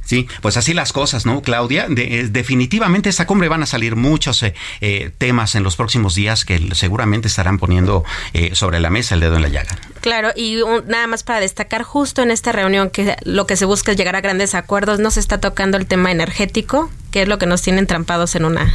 [0.03, 1.87] Sí, pues así las cosas, ¿no, Claudia?
[1.89, 6.45] De, definitivamente esta cumbre van a salir muchos eh, eh, temas en los próximos días
[6.45, 9.79] que seguramente estarán poniendo eh, sobre la mesa el dedo en la llaga.
[10.03, 13.93] Claro, y nada más para destacar justo en esta reunión que lo que se busca
[13.93, 17.39] es llegar a grandes acuerdos, no se está tocando el tema energético, que es lo
[17.39, 18.71] que nos tiene entrampados en una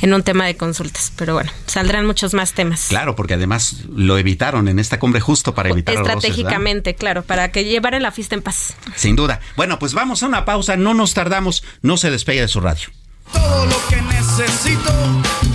[0.00, 1.12] en un tema de consultas.
[1.16, 2.86] Pero bueno, saldrán muchos más temas.
[2.88, 7.64] Claro, porque además lo evitaron en esta cumbre justo para evitar Estratégicamente, claro, para que
[7.64, 8.74] llevaran la fiesta en paz.
[8.96, 9.40] Sin duda.
[9.56, 12.88] Bueno, pues vamos a una pausa, no nos tardamos, no se despegue de su radio.
[13.32, 14.92] Todo lo que necesito,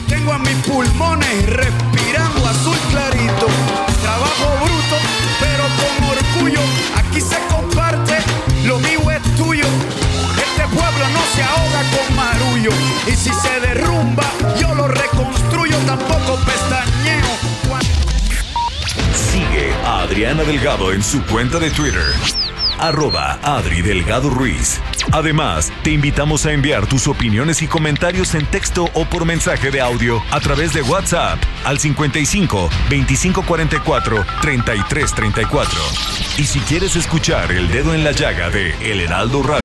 [0.08, 3.48] tengo a mis pulmones respirando azul clarito.
[4.02, 4.98] Trabajo bruto,
[5.40, 6.62] pero con orgullo,
[6.96, 8.18] aquí se comparte,
[8.66, 9.66] lo mío es tuyo.
[10.38, 12.72] Este pueblo no se ahoga con marullo,
[13.08, 14.24] y si se derrumba,
[14.60, 17.26] yo lo reconstruyo, tampoco pestañeo.
[19.14, 22.04] Sigue a Adriana Delgado en su cuenta de Twitter
[22.80, 24.82] arroba Adri Delgado Ruiz.
[25.12, 29.82] Además, te invitamos a enviar tus opiniones y comentarios en texto o por mensaje de
[29.82, 35.80] audio a través de WhatsApp al 55 2544 3334.
[36.38, 39.65] Y si quieres escuchar El Dedo en la Llaga de El Heraldo Radio.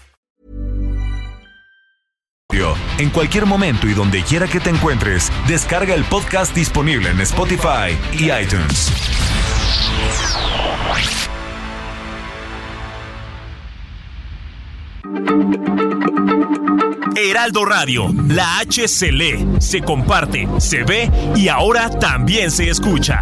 [2.97, 7.97] En cualquier momento y donde quiera que te encuentres, descarga el podcast disponible en Spotify
[8.11, 8.91] y iTunes.
[17.15, 23.21] Heraldo Radio, la H se lee, se comparte, se ve y ahora también se escucha.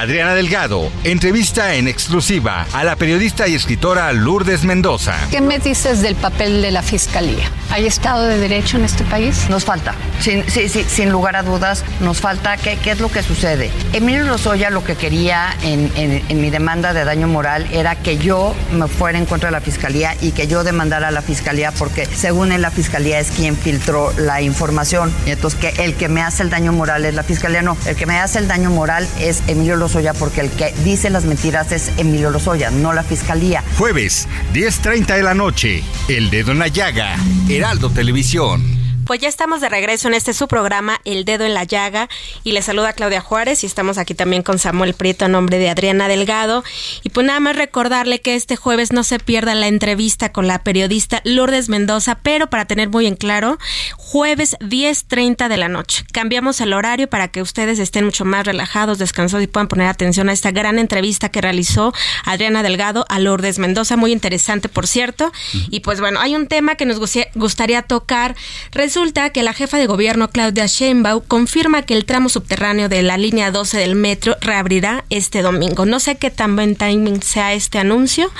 [0.00, 5.14] Adriana Delgado entrevista en exclusiva a la periodista y escritora Lourdes Mendoza.
[5.30, 7.44] ¿Qué me dices del papel de la fiscalía?
[7.68, 9.50] ¿Hay Estado de Derecho en este país?
[9.50, 12.56] Nos falta, sin, sí, sí, sin lugar a dudas, nos falta.
[12.56, 13.70] ¿Qué, ¿Qué, es lo que sucede?
[13.92, 18.16] Emilio Lozoya lo que quería en, en, en, mi demanda de daño moral era que
[18.16, 21.72] yo me fuera en contra de la fiscalía y que yo demandara a la fiscalía
[21.72, 25.12] porque según él la fiscalía es quien filtró la información.
[25.26, 27.60] Y entonces que el que me hace el daño moral es la fiscalía.
[27.60, 31.10] No, el que me hace el daño moral es Emilio Lozoya porque el que dice
[31.10, 33.64] las mentiras es Emilio Lozoya, no la fiscalía.
[33.76, 37.16] Jueves, 10.30 de la noche, El Dedo en la Llaga,
[37.48, 38.79] Heraldo Televisión.
[39.10, 42.08] Pues ya estamos de regreso en este su programa, El Dedo en la Llaga,
[42.44, 45.68] y le saluda Claudia Juárez y estamos aquí también con Samuel Prieto a nombre de
[45.68, 46.62] Adriana Delgado.
[47.02, 50.62] Y pues nada más recordarle que este jueves no se pierda la entrevista con la
[50.62, 53.58] periodista Lourdes Mendoza, pero para tener muy en claro,
[53.96, 56.04] jueves 10.30 de la noche.
[56.12, 60.28] Cambiamos el horario para que ustedes estén mucho más relajados, descansados y puedan poner atención
[60.28, 61.92] a esta gran entrevista que realizó
[62.24, 65.32] Adriana Delgado a Lourdes Mendoza, muy interesante por cierto.
[65.68, 67.00] Y pues bueno, hay un tema que nos
[67.34, 68.36] gustaría tocar.
[68.70, 68.99] Resulta
[69.32, 73.50] que la jefa de gobierno Claudia Sheinbaum confirma que el tramo subterráneo de la línea
[73.50, 75.86] 12 del metro reabrirá este domingo.
[75.86, 78.30] No sé qué tan buen timing sea este anuncio,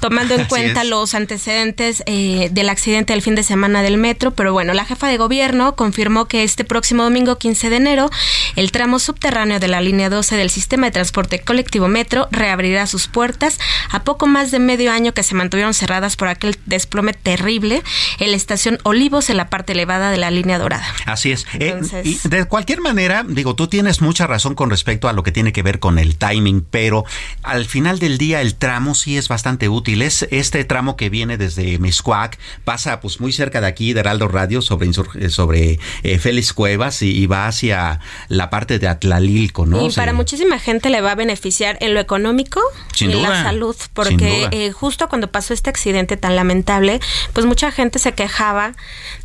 [0.00, 4.52] tomando en cuenta los antecedentes eh, del accidente del fin de semana del metro, pero
[4.52, 8.10] bueno, la jefa de gobierno confirmó que este próximo domingo 15 de enero
[8.56, 13.06] el tramo subterráneo de la línea 12 del sistema de transporte colectivo metro reabrirá sus
[13.06, 13.58] puertas
[13.90, 17.82] a poco más de medio año que se mantuvieron cerradas por aquel desplome terrible
[18.18, 20.86] en la estación Olivos en la parte elevada de la línea dorada.
[21.06, 21.46] Así es.
[21.54, 25.32] Eh, y de cualquier manera, digo, tú tienes mucha razón con respecto a lo que
[25.32, 27.04] tiene que ver con el timing, pero
[27.42, 30.02] al final del día el tramo sí es bastante útil.
[30.02, 34.28] Es este tramo que viene desde Miscuac, pasa pues muy cerca de aquí, de Heraldo
[34.28, 39.86] Radio, sobre, eh, sobre eh, Félix Cuevas y, va hacia la parte de Atlalilco, ¿no?
[39.86, 42.60] Y para muchísima gente le va a beneficiar en lo económico
[42.98, 43.30] y duda.
[43.30, 47.00] la salud, porque eh, justo cuando pasó este accidente tan lamentable,
[47.32, 48.74] pues mucha gente se quejaba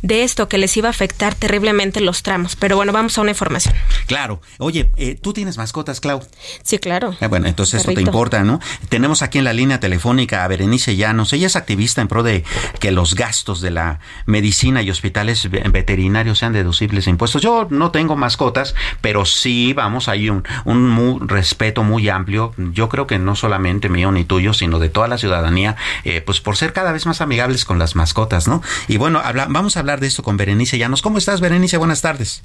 [0.02, 2.56] de esto lo que les iba a afectar terriblemente los tramos.
[2.56, 3.74] Pero bueno, vamos a una información.
[4.06, 4.40] Claro.
[4.56, 6.22] Oye, eh, ¿tú tienes mascotas, Clau?
[6.62, 7.14] Sí, claro.
[7.20, 8.60] Eh, bueno, entonces esto te importa, ¿no?
[8.88, 11.34] Tenemos aquí en la línea telefónica a Berenice Llanos.
[11.34, 12.44] Ella es activista en pro de
[12.80, 17.42] que los gastos de la medicina y hospitales veterinarios sean deducibles de impuestos.
[17.42, 22.54] Yo no tengo mascotas, pero sí, vamos, hay un, un respeto muy amplio.
[22.56, 26.40] Yo creo que no solamente mío ni tuyo, sino de toda la ciudadanía, eh, pues
[26.40, 28.62] por ser cada vez más amigables con las mascotas, ¿no?
[28.86, 31.02] Y bueno, habla, vamos a hablar de esto con Berenice Llanos.
[31.02, 31.76] ¿Cómo estás, Berenice?
[31.76, 32.42] Buenas tardes.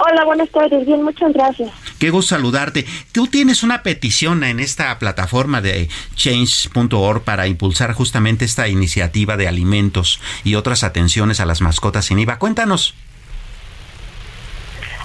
[0.00, 0.86] Hola, buenas tardes.
[0.86, 1.70] Bien, muchas gracias.
[1.98, 2.84] Qué gusto saludarte.
[3.12, 9.48] Tú tienes una petición en esta plataforma de change.org para impulsar justamente esta iniciativa de
[9.48, 12.38] alimentos y otras atenciones a las mascotas sin IVA.
[12.38, 12.94] Cuéntanos.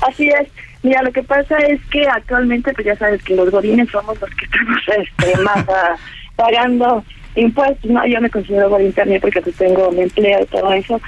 [0.08, 0.48] Así es.
[0.84, 4.30] Mira, lo que pasa es que actualmente, pues ya sabes que los godines somos los
[4.32, 5.96] que estamos este, más ah,
[6.36, 7.04] pagando
[7.36, 7.90] impuestos.
[7.90, 11.02] No, yo me considero godín también porque pues, tengo mi empleo y todo eso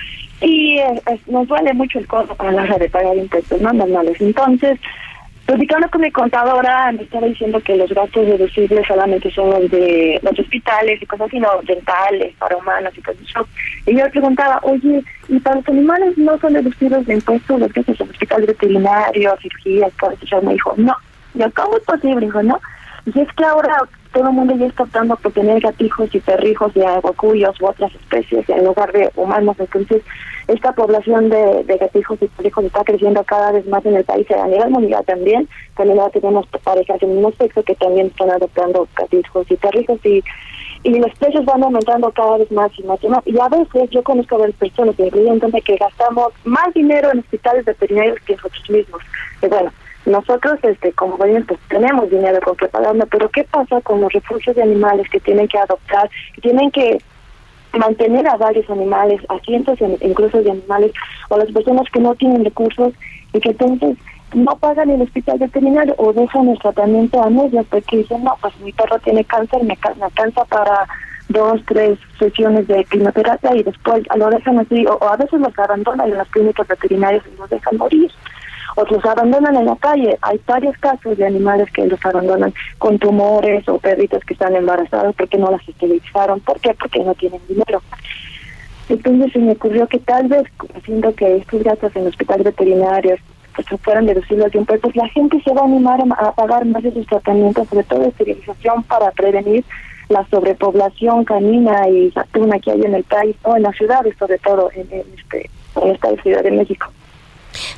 [0.45, 0.79] y
[1.27, 4.21] nos duele mucho el costo para la hora de pagar impuestos no normales.
[4.21, 4.79] Entonces,
[5.45, 10.19] platicando con mi contadora, me estaba diciendo que los gastos deducibles solamente son los de
[10.21, 13.47] los hospitales y cosas así, no dentales, para humanos y cosas eso.
[13.87, 17.73] Y yo le preguntaba, oye, ¿y para los animales no son deducibles de impuestos los
[17.73, 20.41] gastos en hospitales veterinarios, cirugías, todo eso?
[20.43, 20.95] Me dijo, no.
[21.33, 22.25] Yo, ¿cómo es posible?
[22.25, 22.59] Dijo, no.
[23.07, 23.77] Y es que ahora
[24.13, 27.93] todo el mundo ya está optando por tener gatijos y perrijos y aguacuyos u otras
[27.93, 29.57] especies en lugar de humanos.
[29.59, 30.01] Entonces,
[30.47, 34.29] esta población de, de gatijos y perrijos está creciendo cada vez más en el país
[34.31, 35.47] a nivel mundial también.
[35.75, 40.23] También ahora tenemos parejas del mismo sexo que también están adoptando gatijos y perrijos y
[40.85, 43.25] y los precios van aumentando cada vez más y más y más.
[43.25, 47.65] Y a veces yo conozco a varias personas, incluyéndome, que gastamos más dinero en hospitales
[47.65, 49.01] veterinarios que nosotros mismos.
[49.41, 49.71] Y bueno,
[50.05, 54.13] nosotros, este, como gobierno, pues tenemos dinero con que pagarlo, pero ¿qué pasa con los
[54.13, 56.99] refugios de animales que tienen que adoptar, que tienen que
[57.77, 60.91] mantener a varios animales, a cientos incluso de animales,
[61.29, 62.93] o las personas que no tienen recursos
[63.33, 63.97] y que entonces
[64.33, 68.57] no pagan el hospital veterinario o dejan el tratamiento a medias porque dicen, no, pues
[68.59, 70.87] mi perro tiene cáncer, me, me alcanza para
[71.29, 76.09] dos, tres sesiones de quimioterapia y después lo dejan así, o, a veces los abandonan
[76.09, 78.11] en las clínicas veterinarias y los dejan morir
[78.75, 80.17] o los abandonan en la calle.
[80.21, 85.15] Hay varios casos de animales que los abandonan con tumores o perritos que están embarazados
[85.15, 86.39] porque no las esterilizaron.
[86.41, 86.73] ¿Por qué?
[86.73, 87.81] Porque no tienen dinero.
[88.89, 90.43] Entonces se me ocurrió que tal vez,
[90.75, 93.19] haciendo que estos gatos en hospitales veterinarios
[93.55, 96.91] pues fueran deducibles de impuestos, la gente se va a animar a, pagar más de
[96.91, 99.63] sus tratamientos, sobre todo esterilización, para prevenir
[100.09, 104.37] la sobrepoblación canina y vacuna que hay en el país, o en las ciudades, sobre
[104.39, 105.49] todo en, este,
[105.81, 106.91] en esta ciudad de México.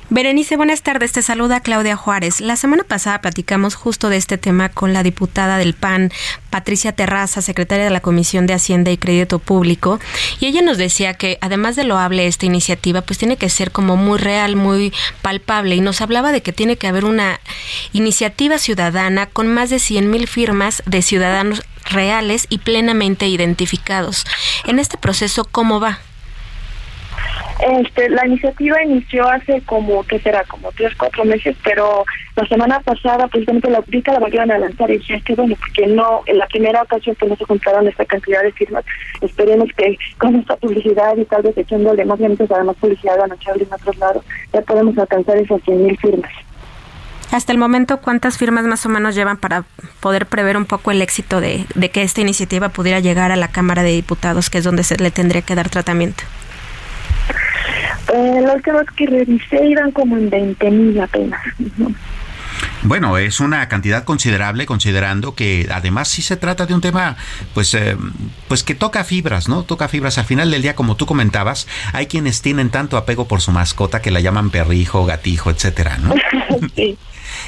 [0.10, 1.12] Berenice, buenas tardes.
[1.12, 2.42] Te saluda Claudia Juárez.
[2.42, 6.12] La semana pasada platicamos justo de este tema con la diputada del PAN,
[6.50, 10.00] Patricia Terraza, secretaria de la Comisión de Hacienda y Crédito Público,
[10.40, 13.96] y ella nos decía que además de loable esta iniciativa, pues tiene que ser como
[13.96, 17.40] muy real, muy palpable, y nos hablaba de que tiene que haber una
[17.94, 24.26] iniciativa ciudadana con más de 100 mil firmas de ciudadanos reales y plenamente identificados.
[24.66, 26.00] En este proceso, ¿cómo va?
[27.60, 30.44] Este, la iniciativa inició hace como, ¿qué será?
[30.44, 34.92] Como tres, cuatro meses, pero la semana pasada, precisamente la ahorita la volvieron a lanzar
[34.92, 38.06] y dije, que bueno, porque no, en la primera ocasión que no se juntaron esta
[38.06, 38.86] cantidad de firmas,
[39.22, 43.20] esperemos que con esta publicidad y tal vez echándole más lentes a la más publicidad
[43.20, 46.32] a echarle en otros lados, ya podemos alcanzar esas 100 mil firmas.
[47.32, 49.66] Hasta el momento, ¿cuántas firmas más o menos llevan para
[50.00, 53.50] poder prever un poco el éxito de, de que esta iniciativa pudiera llegar a la
[53.50, 56.24] Cámara de Diputados, que es donde se le tendría que dar tratamiento?
[58.14, 61.42] Eh, los que revisé iban como en 20 mil apenas.
[62.84, 67.18] Bueno, es una cantidad considerable considerando que además sí se trata de un tema
[67.54, 67.98] pues eh,
[68.48, 69.64] pues que toca fibras, ¿no?
[69.64, 73.42] Toca fibras al final del día como tú comentabas, hay quienes tienen tanto apego por
[73.42, 76.14] su mascota que la llaman perrijo, gatijo, etcétera, ¿no?
[76.76, 76.98] sí.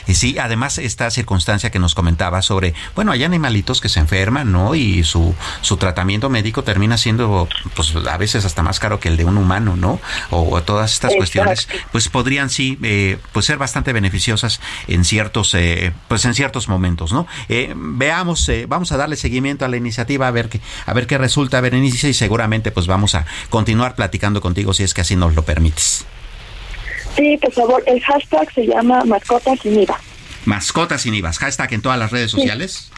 [0.07, 4.51] Y sí, además esta circunstancia que nos comentaba sobre, bueno, hay animalitos que se enferman,
[4.51, 4.75] ¿no?
[4.75, 9.17] Y su, su tratamiento médico termina siendo, pues a veces hasta más caro que el
[9.17, 9.99] de un humano, ¿no?
[10.29, 15.93] O, todas estas cuestiones, pues podrían sí, eh, pues ser bastante beneficiosas en ciertos, eh,
[16.07, 17.27] pues en ciertos momentos, ¿no?
[17.47, 21.17] Eh, veamos, vamos a darle seguimiento a la iniciativa a ver qué, a ver qué
[21.17, 25.35] resulta, Berenice, y seguramente pues vamos a continuar platicando contigo si es que así nos
[25.35, 26.05] lo permites.
[27.19, 29.99] Sí, por favor, el hashtag se llama Mascotas sin IVA.
[30.45, 32.89] Mascotas sin IVA, hashtag en todas las redes sociales.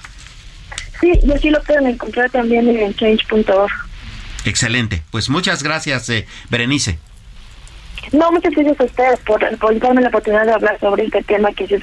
[1.00, 3.72] Sí, y así lo pueden encontrar también en change.org.
[4.46, 7.00] Excelente, pues muchas gracias, eh, Berenice.
[8.12, 11.52] No, muchas gracias a ustedes por, por, darme la oportunidad de hablar sobre este tema
[11.54, 11.82] que es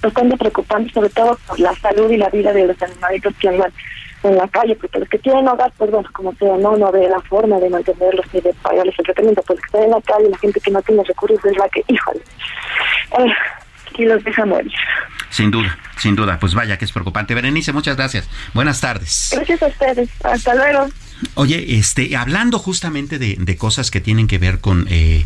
[0.00, 3.72] bastante preocupante, sobre todo por la salud y la vida de los animalitos que andan
[4.22, 7.08] en la calle, porque los que tienen hogar, pues bueno, como sea, no, no ve
[7.08, 10.28] la forma de mantenerlos ni de pagarles el tratamiento, pues que están en la calle,
[10.30, 12.20] la gente que no tiene recursos es la que, híjole,
[13.18, 13.32] eh,
[13.98, 14.72] y los deja morir.
[15.30, 17.34] Sin duda, sin duda, pues vaya que es preocupante.
[17.34, 18.28] Berenice, muchas gracias.
[18.52, 19.30] Buenas tardes.
[19.32, 20.88] Gracias a ustedes, hasta luego.
[21.34, 25.24] Oye, este, hablando justamente de, de cosas que tienen que ver con eh,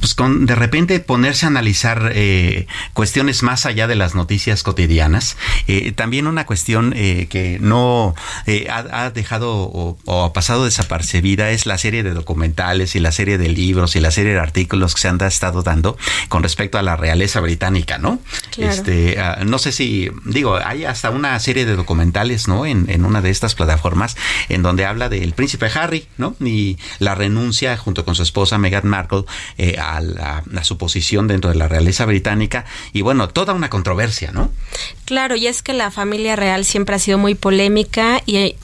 [0.00, 5.36] pues con de repente ponerse a analizar eh, cuestiones más allá de las noticias cotidianas.
[5.66, 8.14] Eh, también una cuestión eh, que no
[8.70, 13.48] ha, dejado o, ha pasado desapercibida es la serie de documentales y la serie de
[13.48, 15.96] libros y la serie de artículos que se han estado dando
[16.28, 18.18] con respecto a la realeza británica, ¿no?
[18.58, 22.66] Este, ah, no sé si, digo, hay hasta una serie de documentales, ¿no?
[22.66, 24.16] En, en una de estas plataformas
[24.48, 26.36] en donde habla del príncipe Harry, ¿no?
[26.40, 29.24] Y la renuncia junto con su esposa Meghan Markle
[29.78, 30.42] a, la,
[30.78, 34.50] posición dentro de la realeza británica y bueno, toda una controversia, ¿no?
[35.04, 38.56] Claro, y es que la familia real siempre ha sido muy polémica y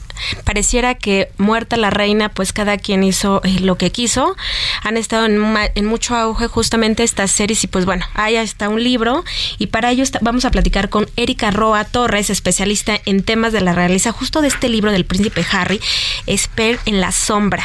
[0.45, 4.37] pareciera que muerta la reina, pues cada quien hizo eh, lo que quiso.
[4.83, 5.43] Han estado en,
[5.75, 9.25] en, mucho auge justamente estas series y pues bueno, ahí está un libro
[9.59, 13.73] y para ello vamos a platicar con Erika Roa Torres, especialista en temas de la
[13.73, 15.81] realeza, justo de este libro del príncipe Harry,
[16.27, 17.65] Esper en la sombra,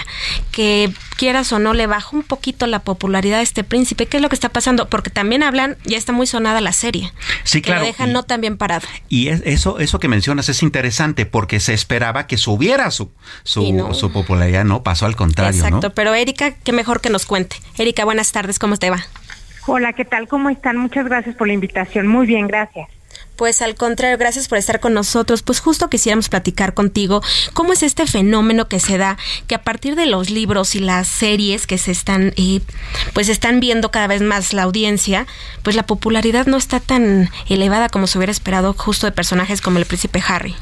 [0.52, 4.06] que quieras o no le baja un poquito la popularidad de este príncipe.
[4.06, 4.88] ¿Qué es lo que está pasando?
[4.90, 7.12] Porque también hablan, ya está muy sonada la serie.
[7.44, 7.82] Sí, claro.
[7.82, 8.88] Que lo dejan no tan bien parado.
[9.10, 13.12] Y eso, eso que mencionas es interesante porque se esperaba que subiera su,
[13.44, 15.64] su, su popularidad, no pasó al contrario.
[15.64, 17.58] Exacto, pero Erika, qué mejor que nos cuente.
[17.78, 19.06] Erika, buenas tardes, ¿cómo te va?
[19.66, 20.28] Hola, ¿qué tal?
[20.28, 20.78] ¿Cómo están?
[20.78, 22.08] Muchas gracias por la invitación.
[22.08, 22.88] Muy bien, gracias.
[23.36, 25.44] Pues al contrario, gracias por estar con nosotros.
[25.44, 27.22] Pues justo quisiéramos platicar contigo
[27.54, 31.08] cómo es este fenómeno que se da, que a partir de los libros y las
[31.08, 32.62] series que se están, eh,
[33.14, 35.28] pues están viendo cada vez más la audiencia,
[35.62, 39.78] pues la popularidad no está tan elevada como se hubiera esperado justo de personajes como
[39.78, 40.56] el príncipe Harry.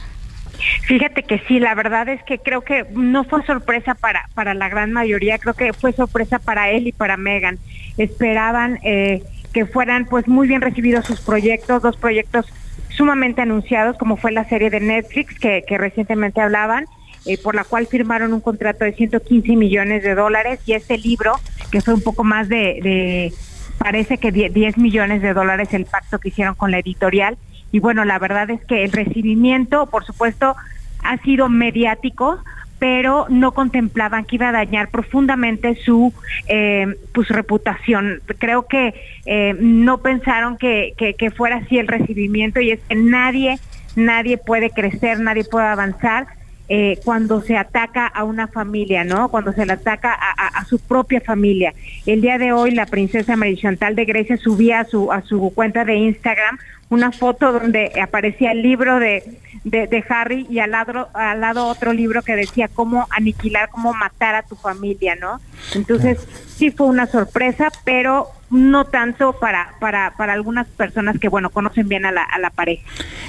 [0.83, 4.69] Fíjate que sí, la verdad es que creo que no fue sorpresa para, para la
[4.69, 7.57] gran mayoría, creo que fue sorpresa para él y para Megan.
[7.97, 12.45] Esperaban eh, que fueran pues muy bien recibidos sus proyectos, dos proyectos
[12.89, 16.85] sumamente anunciados, como fue la serie de Netflix que, recientemente hablaban,
[17.25, 21.33] eh, por la cual firmaron un contrato de 115 millones de dólares, y este libro,
[21.71, 23.33] que fue un poco más de
[23.77, 27.37] parece que 10 millones de dólares el pacto que hicieron con la editorial.
[27.75, 30.55] Y bueno, la verdad es que el recibimiento, por supuesto,
[31.03, 32.39] ha sido mediático,
[32.79, 36.13] pero no contemplaban que iba a dañar profundamente su
[36.47, 38.21] eh, pues reputación.
[38.37, 38.93] Creo que
[39.25, 43.59] eh, no pensaron que, que, fuera así el recibimiento y es que nadie,
[43.97, 46.27] nadie puede crecer, nadie puede avanzar
[46.67, 49.29] eh, cuando se ataca a una familia, ¿no?
[49.29, 51.73] Cuando se le ataca a, su propia familia.
[52.07, 55.85] El día de hoy la princesa María Chantal de Grecia subía su, a su cuenta
[55.85, 56.57] de Instagram
[56.89, 59.23] una foto donde aparecía el libro de,
[59.63, 64.35] de, Harry y al lado, al lado otro libro que decía cómo aniquilar, cómo matar
[64.35, 65.41] a tu familia, ¿no?
[65.73, 66.19] Entonces
[66.55, 71.89] sí fue una sorpresa, pero no tanto para, para, para algunas personas que, bueno, conocen
[71.89, 72.83] bien a la, a la pareja.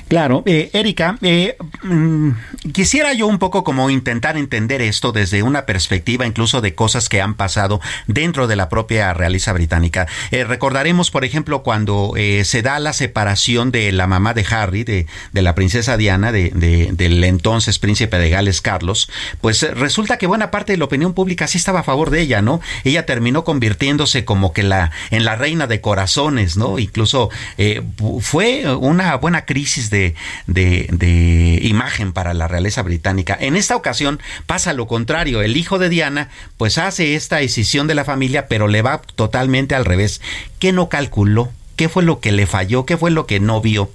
[0.09, 2.31] Claro, eh, Erika, eh, mm,
[2.73, 7.23] quisiera yo un poco como intentar entender esto desde una perspectiva incluso de cosas que
[7.23, 10.07] han pasado dentro de la propia realeza británica.
[10.31, 15.07] Eh, recordaremos, por ejemplo, cuando se da la separación de la mamá de Harry, de,
[15.33, 19.09] de la princesa Diana, de, de, del entonces príncipe de Gales, Carlos,
[19.41, 22.43] pues resulta que buena parte de la opinión pública sí estaba a favor de ella,
[22.43, 22.61] ¿no?
[22.83, 26.81] Ella terminó convirtiéndose como que la en la reina de corazones, ¿no?
[26.81, 27.83] Incluso eh,
[28.21, 30.15] fue una buena crisis de,
[30.47, 33.37] de, imagen para la realeza británica.
[33.39, 35.41] En esta ocasión pasa lo contrario.
[35.43, 39.75] El hijo de Diana, pues hace esta decisión de la familia, pero le va totalmente
[39.75, 40.21] al revés.
[40.59, 41.51] ¿Qué no calculó?
[41.77, 42.87] ¿Qué fue lo que le falló?
[42.87, 43.91] ¿Qué fue lo que no vio?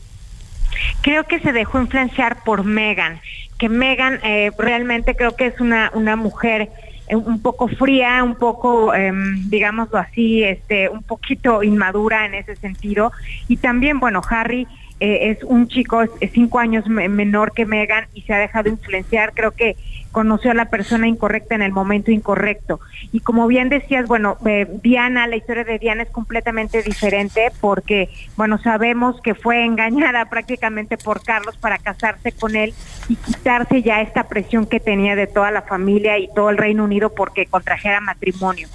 [1.02, 3.20] Creo que se dejó influenciar por Megan,
[3.58, 6.70] que Megan eh, realmente creo que es una, una mujer
[7.08, 9.12] eh, un poco fría, un poco, eh,
[9.48, 13.12] digámoslo así, este, un poquito inmadura en ese sentido.
[13.48, 14.68] Y también, bueno, Harry
[15.02, 19.34] eh, es un chico, es cinco años menor que Megan y se ha dejado influenciar.
[19.34, 19.76] Creo que
[20.12, 22.80] conoció a la persona incorrecta en el momento incorrecto.
[23.12, 28.10] Y como bien decías, bueno, eh, Diana, la historia de Diana es completamente diferente porque,
[28.38, 32.72] bueno, sabemos que fue engañada prácticamente por Carlos para casarse con él
[33.10, 36.84] y quitarse ya esta presión que tenía de toda la familia y todo el Reino
[36.84, 38.68] Unido porque contrajera matrimonio.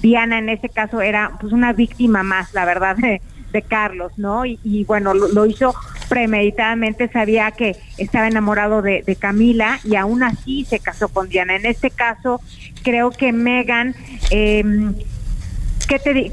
[0.00, 2.96] Diana en ese caso era pues una víctima más, la verdad,
[3.54, 4.44] de, Carlos, ¿no?
[4.44, 5.74] Y, bueno, lo, hizo
[6.08, 11.56] premeditadamente, sabía que estaba enamorado de, Camila y aún así se casó con Diana.
[11.56, 12.40] En este caso,
[12.82, 13.94] creo que Megan...
[14.30, 14.92] Eh,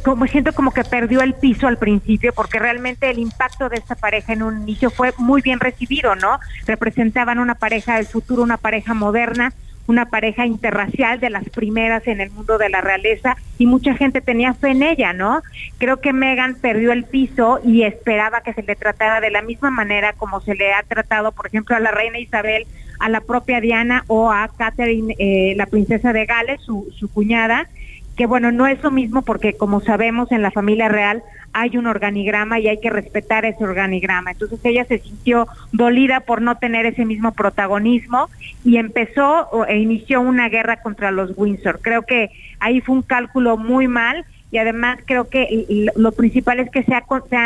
[0.03, 3.95] como siento como que perdió el piso al principio porque realmente el impacto de esta
[3.95, 6.39] pareja en un inicio fue muy bien recibido, ¿no?
[6.65, 9.53] Representaban una pareja del futuro, una pareja moderna,
[9.88, 14.22] una pareja interracial de las primeras en el mundo de la realeza y mucha gente
[14.22, 15.42] tenía fe en ella, ¿no?
[15.78, 19.70] Creo que Megan perdió el piso y esperaba que se le tratara de la misma
[19.70, 22.66] manera como se le ha tratado, por ejemplo, a la reina Isabel,
[23.00, 27.68] a la propia Diana o a Catherine, eh, la princesa de Gales, su, su cuñada
[28.16, 31.24] que bueno, no es lo mismo porque como sabemos en la familia real
[31.54, 34.32] hay un organigrama y hay que respetar ese organigrama.
[34.32, 38.30] Entonces ella se sintió dolida por no tener ese mismo protagonismo
[38.64, 41.80] y empezó e inició una guerra contra los Windsor.
[41.82, 42.30] Creo que
[42.60, 46.86] ahí fue un cálculo muy mal y además creo que lo principal es que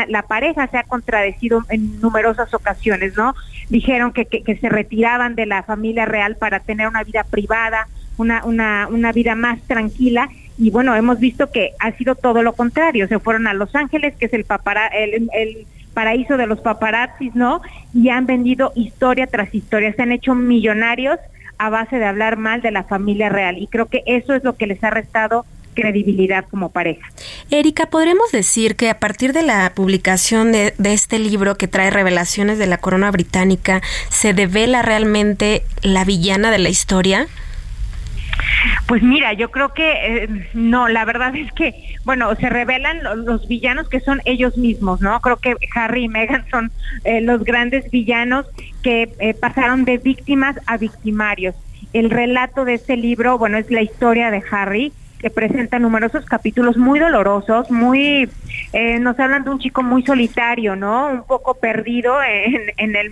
[0.08, 3.36] la pareja se ha contradecido en numerosas ocasiones, ¿no?
[3.70, 7.88] Dijeron que, que se retiraban de la familia real para tener una vida privada,
[8.18, 12.53] una, una, una vida más tranquila y bueno, hemos visto que ha sido todo lo
[12.53, 17.36] contrario, se fueron a Los Ángeles, que es el, papara, el, paraíso de los paparazzis,
[17.36, 17.62] ¿no?
[17.93, 21.18] Y han vendido historia tras historia, se han hecho millonarios
[21.58, 24.58] a base de hablar mal de la familia real y creo que eso es lo
[24.58, 25.45] que les ha restado
[25.76, 27.08] credibilidad como pareja.
[27.51, 32.58] Erika, ¿podremos decir que a partir de la publicación de, este libro que trae revelaciones
[32.58, 37.28] de la corona británica, se devela realmente la villana de la historia?
[38.88, 43.48] Pues mira, yo creo que eh, no, la verdad es que, bueno, se revelan los,
[43.48, 45.20] villanos que son ellos mismos, ¿no?
[45.22, 46.72] Creo que Harry y Meghan son
[47.04, 48.46] eh, los grandes villanos
[48.84, 51.56] que eh, pasaron de víctimas a victimarios.
[51.94, 56.78] El relato de este libro, bueno, es la historia de Harry, que presenta numerosos capítulos
[56.78, 58.30] muy dolorosos, muy,
[59.00, 61.08] nos hablan de un chico muy solitario, ¿no?
[61.08, 63.10] Un poco perdido en, el,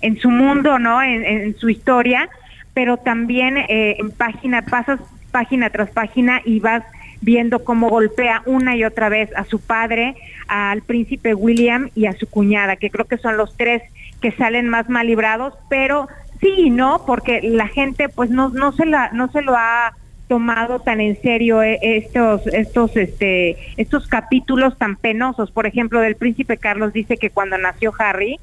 [0.00, 1.02] en su mundo, ¿no?
[1.02, 2.28] En su historia
[2.76, 5.00] pero también eh, en página, pasas
[5.30, 6.84] página tras página y vas
[7.22, 10.14] viendo cómo golpea una y otra vez a su padre,
[10.46, 13.82] al príncipe William y a su cuñada, que creo que son los tres
[14.20, 16.06] que salen más mal librados, pero
[16.42, 19.94] sí no, porque la gente pues no, no se la, no se lo ha
[20.28, 25.50] tomado tan en serio eh, estos estos este estos capítulos tan penosos.
[25.50, 28.38] Por ejemplo del príncipe Carlos dice que cuando nació Harry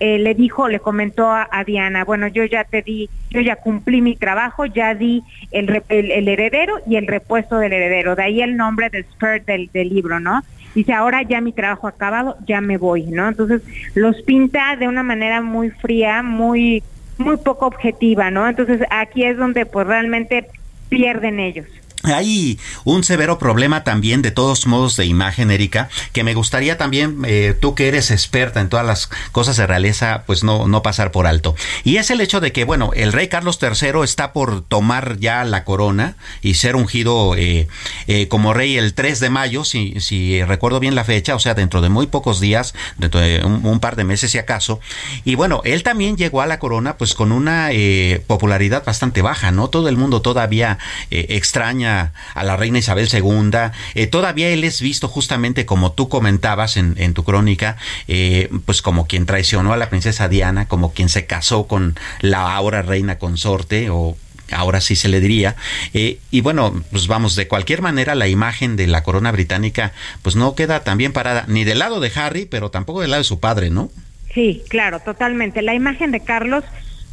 [0.00, 4.00] eh, le dijo, le comentó a, Diana, bueno, yo ya te di, yo ya cumplí
[4.00, 8.56] mi trabajo, ya di el, el, heredero y el repuesto del heredero, de ahí el
[8.56, 9.06] nombre del
[9.46, 10.42] del, del libro, ¿no?
[10.74, 13.26] Dice, ahora ya mi trabajo acabado, ya me voy, ¿no?
[13.28, 13.62] Entonces
[13.94, 16.82] los pinta de una manera muy fría, muy,
[17.16, 18.46] muy poco objetiva, ¿no?
[18.46, 20.46] Entonces aquí es donde pues realmente
[20.90, 21.66] pierden ellos.
[22.06, 27.22] Hay un severo problema también de todos modos de imagen, Erika, que me gustaría también,
[27.26, 31.10] eh, tú que eres experta en todas las cosas de realeza, pues no, no pasar
[31.10, 31.56] por alto.
[31.82, 35.42] Y es el hecho de que, bueno, el rey Carlos III está por tomar ya
[35.44, 37.66] la corona y ser ungido eh,
[38.06, 41.54] eh, como rey el 3 de mayo, si, si recuerdo bien la fecha, o sea,
[41.54, 44.80] dentro de muy pocos días, dentro de un, par de meses si acaso.
[45.24, 47.70] Y bueno, él también llegó a la corona pues con una
[48.26, 49.68] popularidad bastante baja, ¿no?
[49.68, 50.78] Todo el mundo todavía
[51.10, 53.50] extraña a, la reina Isabel II.
[53.94, 57.76] Eh, todavía él es visto justamente como tú comentabas en, tu crónica,
[58.08, 62.54] eh, pues como quien traicionó a la princesa Diana, como quien se casó con la
[62.54, 64.16] ahora reina consorte o
[64.50, 65.56] ahora sí se le diría.
[65.94, 69.92] Eh, y bueno, pues vamos, de cualquier manera la imagen de la corona británica
[70.22, 73.22] pues no queda tan bien parada, ni del lado de Harry, pero tampoco del lado
[73.22, 73.90] de su padre, ¿no?
[74.34, 75.62] Sí, claro, totalmente.
[75.62, 76.64] La imagen de Carlos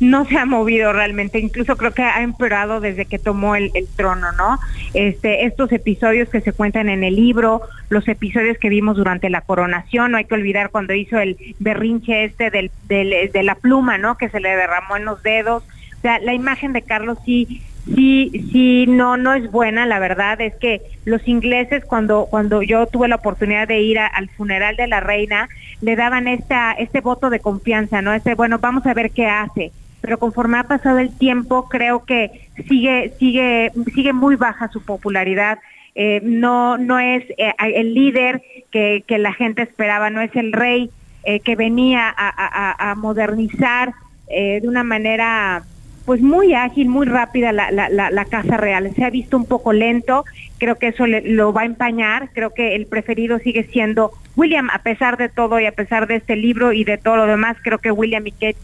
[0.04, 4.32] no se ha movido realmente, incluso creo que ha empeorado desde que tomó el, trono,
[4.34, 4.60] ¿no?
[4.93, 9.41] Este, estos episodios que se cuentan en el libro, los episodios que vimos durante la
[9.41, 13.97] coronación, no hay que olvidar cuando hizo el berrinche este del, del, de la pluma,
[13.97, 14.18] ¿no?
[14.18, 15.64] Que se le derramó en los dedos.
[15.97, 20.39] O sea, la imagen de Carlos sí sí, sí, no, no es buena, la verdad
[20.39, 24.88] es que los ingleses cuando, cuando yo tuve la oportunidad de ir al funeral de
[24.88, 25.49] la reina,
[25.82, 28.14] le daban esta, este voto de confianza, ¿no?
[28.14, 29.72] Este, bueno, vamos a ver qué hace
[30.04, 35.60] pero conforme ha pasado el tiempo creo que sigue sigue sigue muy baja su popularidad
[35.95, 40.89] eh, no no es eh, el líder que, la gente esperaba no es el rey
[41.24, 43.93] eh, que venía a, modernizar
[44.28, 45.64] de una manera
[46.06, 48.91] pues muy ágil, muy rápida la, Casa Real.
[48.95, 50.26] Se ha visto un poco lento,
[50.58, 54.80] creo que eso lo va a empañar, creo que el preferido sigue siendo William, a
[54.80, 57.78] pesar de todo y a pesar de este libro y de todo lo demás, creo
[57.78, 58.58] que William y Kate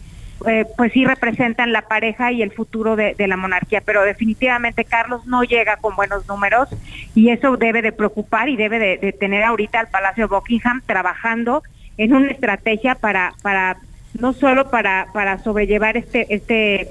[0.46, 5.26] eh, pues sí representan la pareja y el futuro de, la monarquía, pero definitivamente Carlos
[5.26, 6.68] no llega con buenos números
[7.14, 11.62] y eso debe de preocupar y debe de, tener ahorita al Palacio Buckingham trabajando
[11.98, 13.76] en una estrategia para, para
[14.18, 16.88] no solo para, para sobrellevar este, este,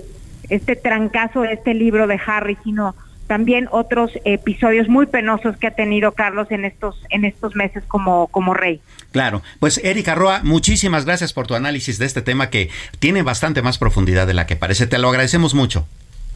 [0.50, 2.95] este trancazo de este libro de Harry, sino
[3.30, 8.25] también otros episodios muy penosos que ha tenido Carlos en estos en estos meses como
[8.27, 8.82] como rey.
[9.11, 13.61] Claro, pues Erika Roa, muchísimas gracias por tu análisis de este tema que tiene bastante
[13.61, 14.88] más profundidad de la que parece.
[14.88, 15.86] Te lo agradecemos mucho.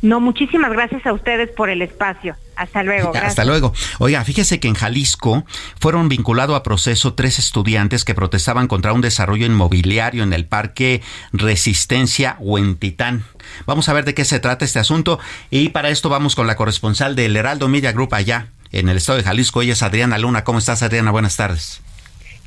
[0.03, 2.35] No, muchísimas gracias a ustedes por el espacio.
[2.57, 3.13] Hasta luego.
[3.15, 3.73] Hasta luego.
[3.99, 5.45] Oiga, fíjese que en Jalisco
[5.79, 11.01] fueron vinculados a proceso tres estudiantes que protestaban contra un desarrollo inmobiliario en el Parque
[11.31, 13.23] Resistencia Huentitán.
[13.65, 16.57] Vamos a ver de qué se trata este asunto y para esto vamos con la
[16.57, 19.61] corresponsal del Heraldo Media Group allá en el estado de Jalisco.
[19.61, 20.43] Ella es Adriana Luna.
[20.43, 21.11] ¿Cómo estás, Adriana?
[21.11, 21.81] Buenas tardes.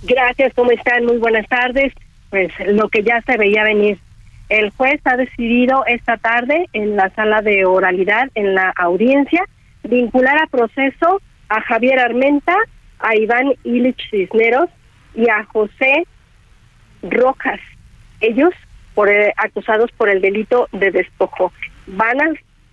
[0.02, 1.06] Gracias, ¿cómo están?
[1.06, 1.94] Muy buenas tardes.
[2.28, 3.98] Pues lo que ya se veía venir
[4.48, 9.44] el juez ha decidido esta tarde en la sala de oralidad, en la audiencia,
[9.82, 12.56] vincular a proceso a Javier Armenta,
[12.98, 14.70] a Iván Illich Cisneros
[15.14, 16.06] y a José
[17.02, 17.60] Rojas.
[18.20, 18.54] Ellos
[18.94, 21.52] por, eh, acusados por el delito de despojo.
[21.86, 22.32] Van a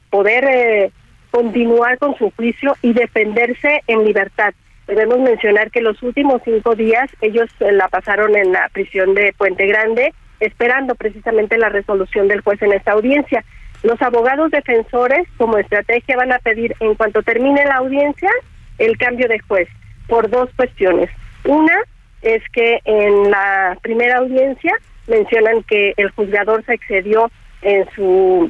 [0.10, 0.92] poder eh,
[1.32, 4.54] continuar con su juicio y defenderse en libertad.
[4.88, 9.34] Debemos mencionar que los últimos cinco días ellos eh, la pasaron en la prisión de
[9.38, 10.14] Puente Grande
[10.46, 13.44] esperando precisamente la resolución del juez en esta audiencia.
[13.82, 18.30] Los abogados defensores, como estrategia, van a pedir en cuanto termine la audiencia
[18.78, 19.68] el cambio de juez
[20.08, 21.10] por dos cuestiones.
[21.46, 21.76] Una
[22.22, 24.74] es que en la primera audiencia
[25.08, 27.30] mencionan que el juzgador se excedió
[27.62, 28.50] en su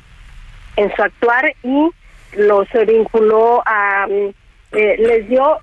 [0.75, 1.89] en su actuar y
[2.37, 5.59] los vinculó a mm, eh, les dio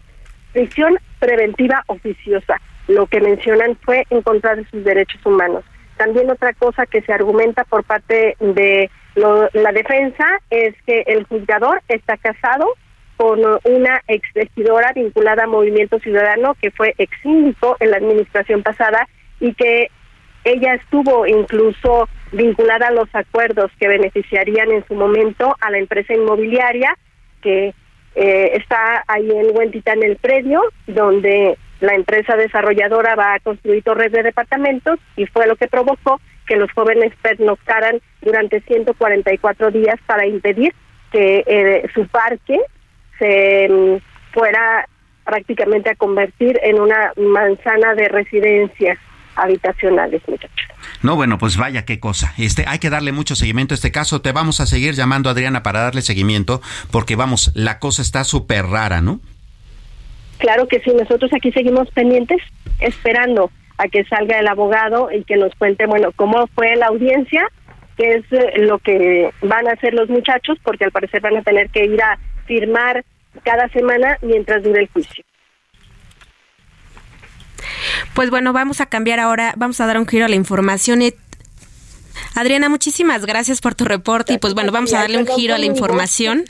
[0.52, 2.60] prisión preventiva oficiosa.
[2.88, 5.64] Lo que mencionan fue en contra de sus derechos humanos.
[6.00, 11.82] También otra cosa que se argumenta por parte de la defensa es que el juzgador
[11.88, 12.72] está casado
[13.18, 19.06] con una exregidora vinculada a Movimiento Ciudadano que fue ex síndico en la administración pasada
[19.40, 19.90] y que
[20.44, 26.14] ella estuvo incluso vinculada a los acuerdos que beneficiarían en su momento a la empresa
[26.14, 26.96] inmobiliaria
[27.42, 27.74] que
[28.14, 34.12] eh, está ahí en Huentitán el predio donde la empresa desarrolladora va a construir torres
[34.12, 40.26] de departamentos y fue lo que provocó que los jóvenes pernoctaran durante 144 días para
[40.26, 40.74] impedir
[41.12, 42.60] que eh, su parque
[43.18, 44.86] se mm, fuera
[45.24, 48.98] prácticamente a convertir en una manzana de residencias
[49.36, 50.66] habitacionales, muchachos.
[51.02, 52.34] No, bueno, pues vaya qué cosa.
[52.36, 54.20] Este, hay que darle mucho seguimiento a este caso.
[54.20, 56.60] Te vamos a seguir llamando, Adriana, para darle seguimiento,
[56.90, 59.20] porque vamos, la cosa está súper rara, ¿no?
[60.40, 62.38] Claro que sí, nosotros aquí seguimos pendientes,
[62.80, 67.46] esperando a que salga el abogado y que nos cuente, bueno, cómo fue la audiencia,
[67.96, 71.42] qué es eh, lo que van a hacer los muchachos, porque al parecer van a
[71.42, 73.04] tener que ir a firmar
[73.44, 75.24] cada semana mientras dure el juicio.
[78.14, 81.02] Pues bueno, vamos a cambiar ahora, vamos a dar un giro a la información.
[82.34, 85.58] Adriana, muchísimas gracias por tu reporte y pues bueno, vamos a darle un giro a
[85.58, 86.44] la información.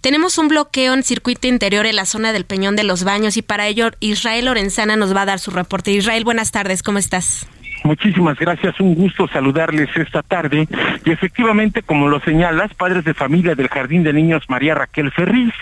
[0.00, 3.42] Tenemos un bloqueo en circuito interior en la zona del Peñón de los Baños y
[3.42, 5.92] para ello Israel Lorenzana nos va a dar su reporte.
[5.92, 7.46] Israel, buenas tardes, ¿cómo estás?
[7.82, 10.68] Muchísimas gracias, un gusto saludarles esta tarde.
[11.04, 15.54] Y efectivamente, como lo señalas, padres de familia del Jardín de Niños María Raquel Ferriz,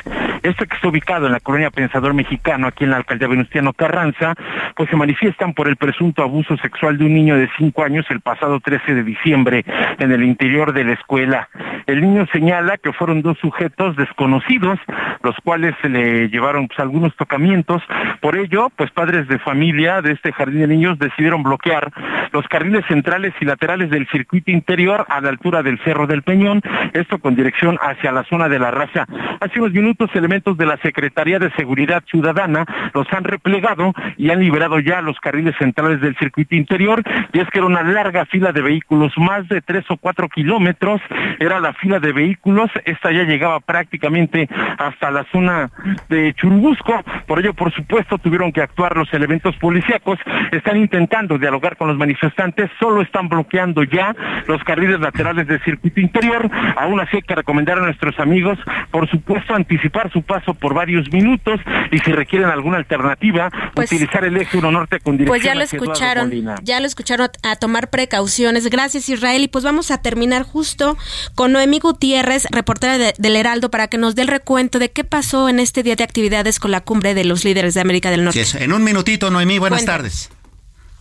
[0.42, 4.34] este que está ubicado en la colonia Pensador Mexicano, aquí en la alcaldía Venustiano Carranza,
[4.74, 8.20] pues se manifiestan por el presunto abuso sexual de un niño de cinco años el
[8.20, 9.64] pasado 13 de diciembre
[9.98, 11.48] en el interior de la escuela.
[11.86, 14.78] El niño señala que fueron dos sujetos desconocidos,
[15.22, 17.82] los cuales se le llevaron pues, algunos tocamientos.
[18.20, 21.90] Por ello, pues padres de familia de este Jardín de Niños decidieron bloquear
[22.32, 26.62] los carriles centrales y laterales del circuito interior a la altura del Cerro del Peñón,
[26.92, 29.06] esto con dirección hacia la zona de la raza.
[29.40, 34.40] Hace unos minutos elementos de la Secretaría de Seguridad Ciudadana los han replegado y han
[34.40, 37.02] liberado ya los carriles centrales del circuito interior
[37.32, 41.00] y es que era una larga fila de vehículos, más de tres o cuatro kilómetros
[41.38, 44.48] era la fila de vehículos, esta ya llegaba prácticamente
[44.78, 45.70] hasta la zona
[46.08, 50.18] de Churubusco, por ello por supuesto tuvieron que actuar los elementos policíacos,
[50.52, 54.14] están intentando dialogar con los manifestantes solo están bloqueando ya
[54.46, 56.50] los carriles laterales del circuito interior.
[56.76, 58.58] Aún así hay que recomendar a nuestros amigos,
[58.90, 64.24] por supuesto, anticipar su paso por varios minutos y si requieren alguna alternativa, pues, utilizar
[64.24, 66.32] el eje 1 norte con dirección Pues ya lo escucharon,
[66.62, 68.68] ya lo escucharon a, tomar precauciones.
[68.70, 70.96] Gracias Israel y pues vamos a terminar justo
[71.34, 75.48] con Noemí Gutiérrez, reportera del Heraldo, para que nos dé el recuento de qué pasó
[75.48, 78.44] en este día de actividades con la cumbre de los líderes de América del Norte.
[78.58, 80.30] en un minutito, Noemí, buenas tardes.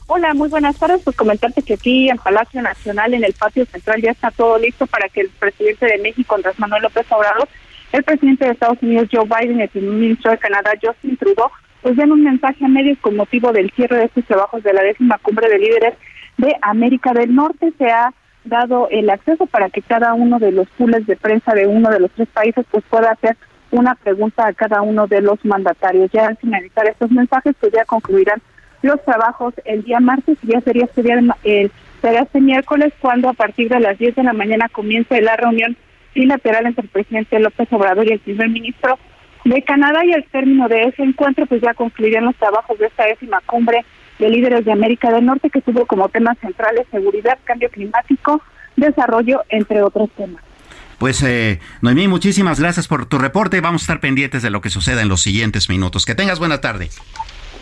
[0.09, 1.01] Hola, muy buenas tardes.
[1.03, 4.87] Pues comentarte que aquí en Palacio Nacional, en el patio central, ya está todo listo
[4.87, 7.49] para que el presidente de México, Andrés Manuel López Obrador,
[7.91, 11.49] el presidente de Estados Unidos, Joe Biden, el primer ministro de Canadá, Justin Trudeau,
[11.81, 14.81] pues den un mensaje a medios con motivo del cierre de estos trabajos de la
[14.81, 15.95] décima cumbre de líderes
[16.37, 17.73] de América del Norte.
[17.77, 18.13] Se ha
[18.45, 21.99] dado el acceso para que cada uno de los pools de prensa de uno de
[21.99, 23.35] los tres países pues pueda hacer
[23.71, 26.09] una pregunta a cada uno de los mandatarios.
[26.13, 28.41] Ya al finalizar estos mensajes, pues ya concluirán
[28.81, 31.71] los trabajos el día martes y ya sería este, día, el,
[32.01, 35.75] será este miércoles cuando a partir de las 10 de la mañana comience la reunión
[36.13, 38.97] bilateral entre el presidente López Obrador y el primer ministro
[39.45, 43.05] de Canadá y al término de ese encuentro pues ya concluirán los trabajos de esta
[43.05, 43.85] décima cumbre
[44.19, 48.41] de líderes de América del Norte que tuvo como temas centrales seguridad, cambio climático,
[48.75, 50.43] desarrollo, entre otros temas.
[50.97, 53.61] Pues eh, Noemí, muchísimas gracias por tu reporte.
[53.61, 56.05] Vamos a estar pendientes de lo que suceda en los siguientes minutos.
[56.05, 56.89] Que tengas buena tarde.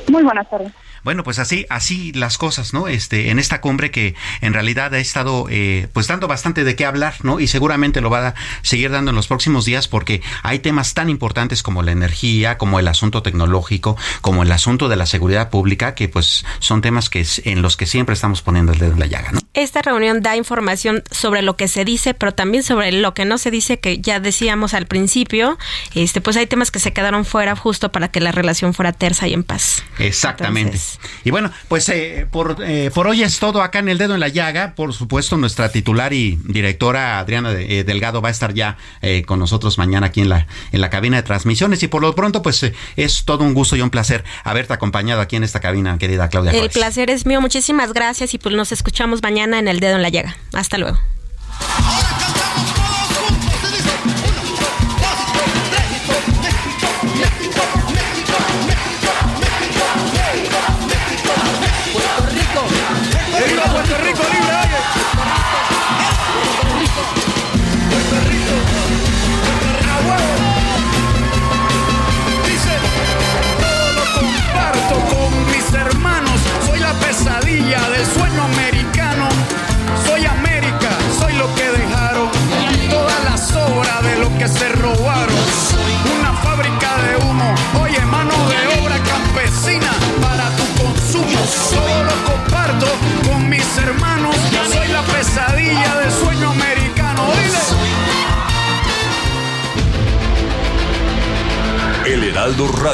[0.09, 0.71] Muy buenas tardes.
[1.05, 2.87] Bueno, pues así, así las cosas, ¿no?
[2.87, 6.83] Este, en esta cumbre que en realidad ha estado, eh, pues dando bastante de qué
[6.83, 7.39] hablar, ¿no?
[7.39, 11.11] Y seguramente lo va a seguir dando en los próximos días porque hay temas tan
[11.11, 15.93] importantes como la energía, como el asunto tecnológico, como el asunto de la seguridad pública,
[15.93, 19.05] que pues son temas que en los que siempre estamos poniendo el dedo en la
[19.05, 19.41] llaga, ¿no?
[19.53, 23.37] Esta reunión da información sobre lo que se dice, pero también sobre lo que no
[23.37, 25.59] se dice, que ya decíamos al principio,
[25.93, 29.27] este, pues hay temas que se quedaron fuera justo para que la relación fuera tersa
[29.27, 29.83] y en paz.
[29.99, 30.79] Exactamente.
[31.23, 34.19] Y bueno, pues eh, por, eh, por hoy es todo acá en el dedo en
[34.19, 34.73] la llaga.
[34.75, 38.77] Por supuesto, nuestra titular y directora Adriana eh, Delgado va a estar ya
[39.25, 41.81] con nosotros mañana aquí en la, en la cabina de transmisiones.
[41.83, 45.35] Y por lo pronto, pues es todo un gusto y un placer haberte acompañado aquí
[45.35, 46.51] en esta cabina, querida Claudia.
[46.51, 47.41] El placer es mío.
[47.41, 50.35] Muchísimas gracias y pues nos escuchamos mañana en el dedo en la llaga.
[50.53, 50.97] Hasta luego.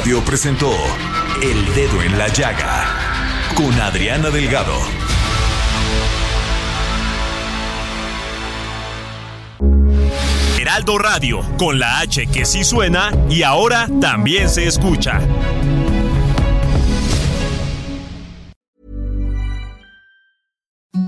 [0.02, 0.68] Radio presentó
[1.40, 4.74] El Dedo en la Llaga con Adriana Delgado.
[10.58, 15.20] Heraldo Radio, con la H que sí suena y ahora también se escucha.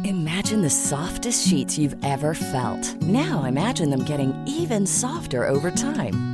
[0.05, 2.95] Imagine the softest sheets you've ever felt.
[3.03, 6.34] Now imagine them getting even softer over time.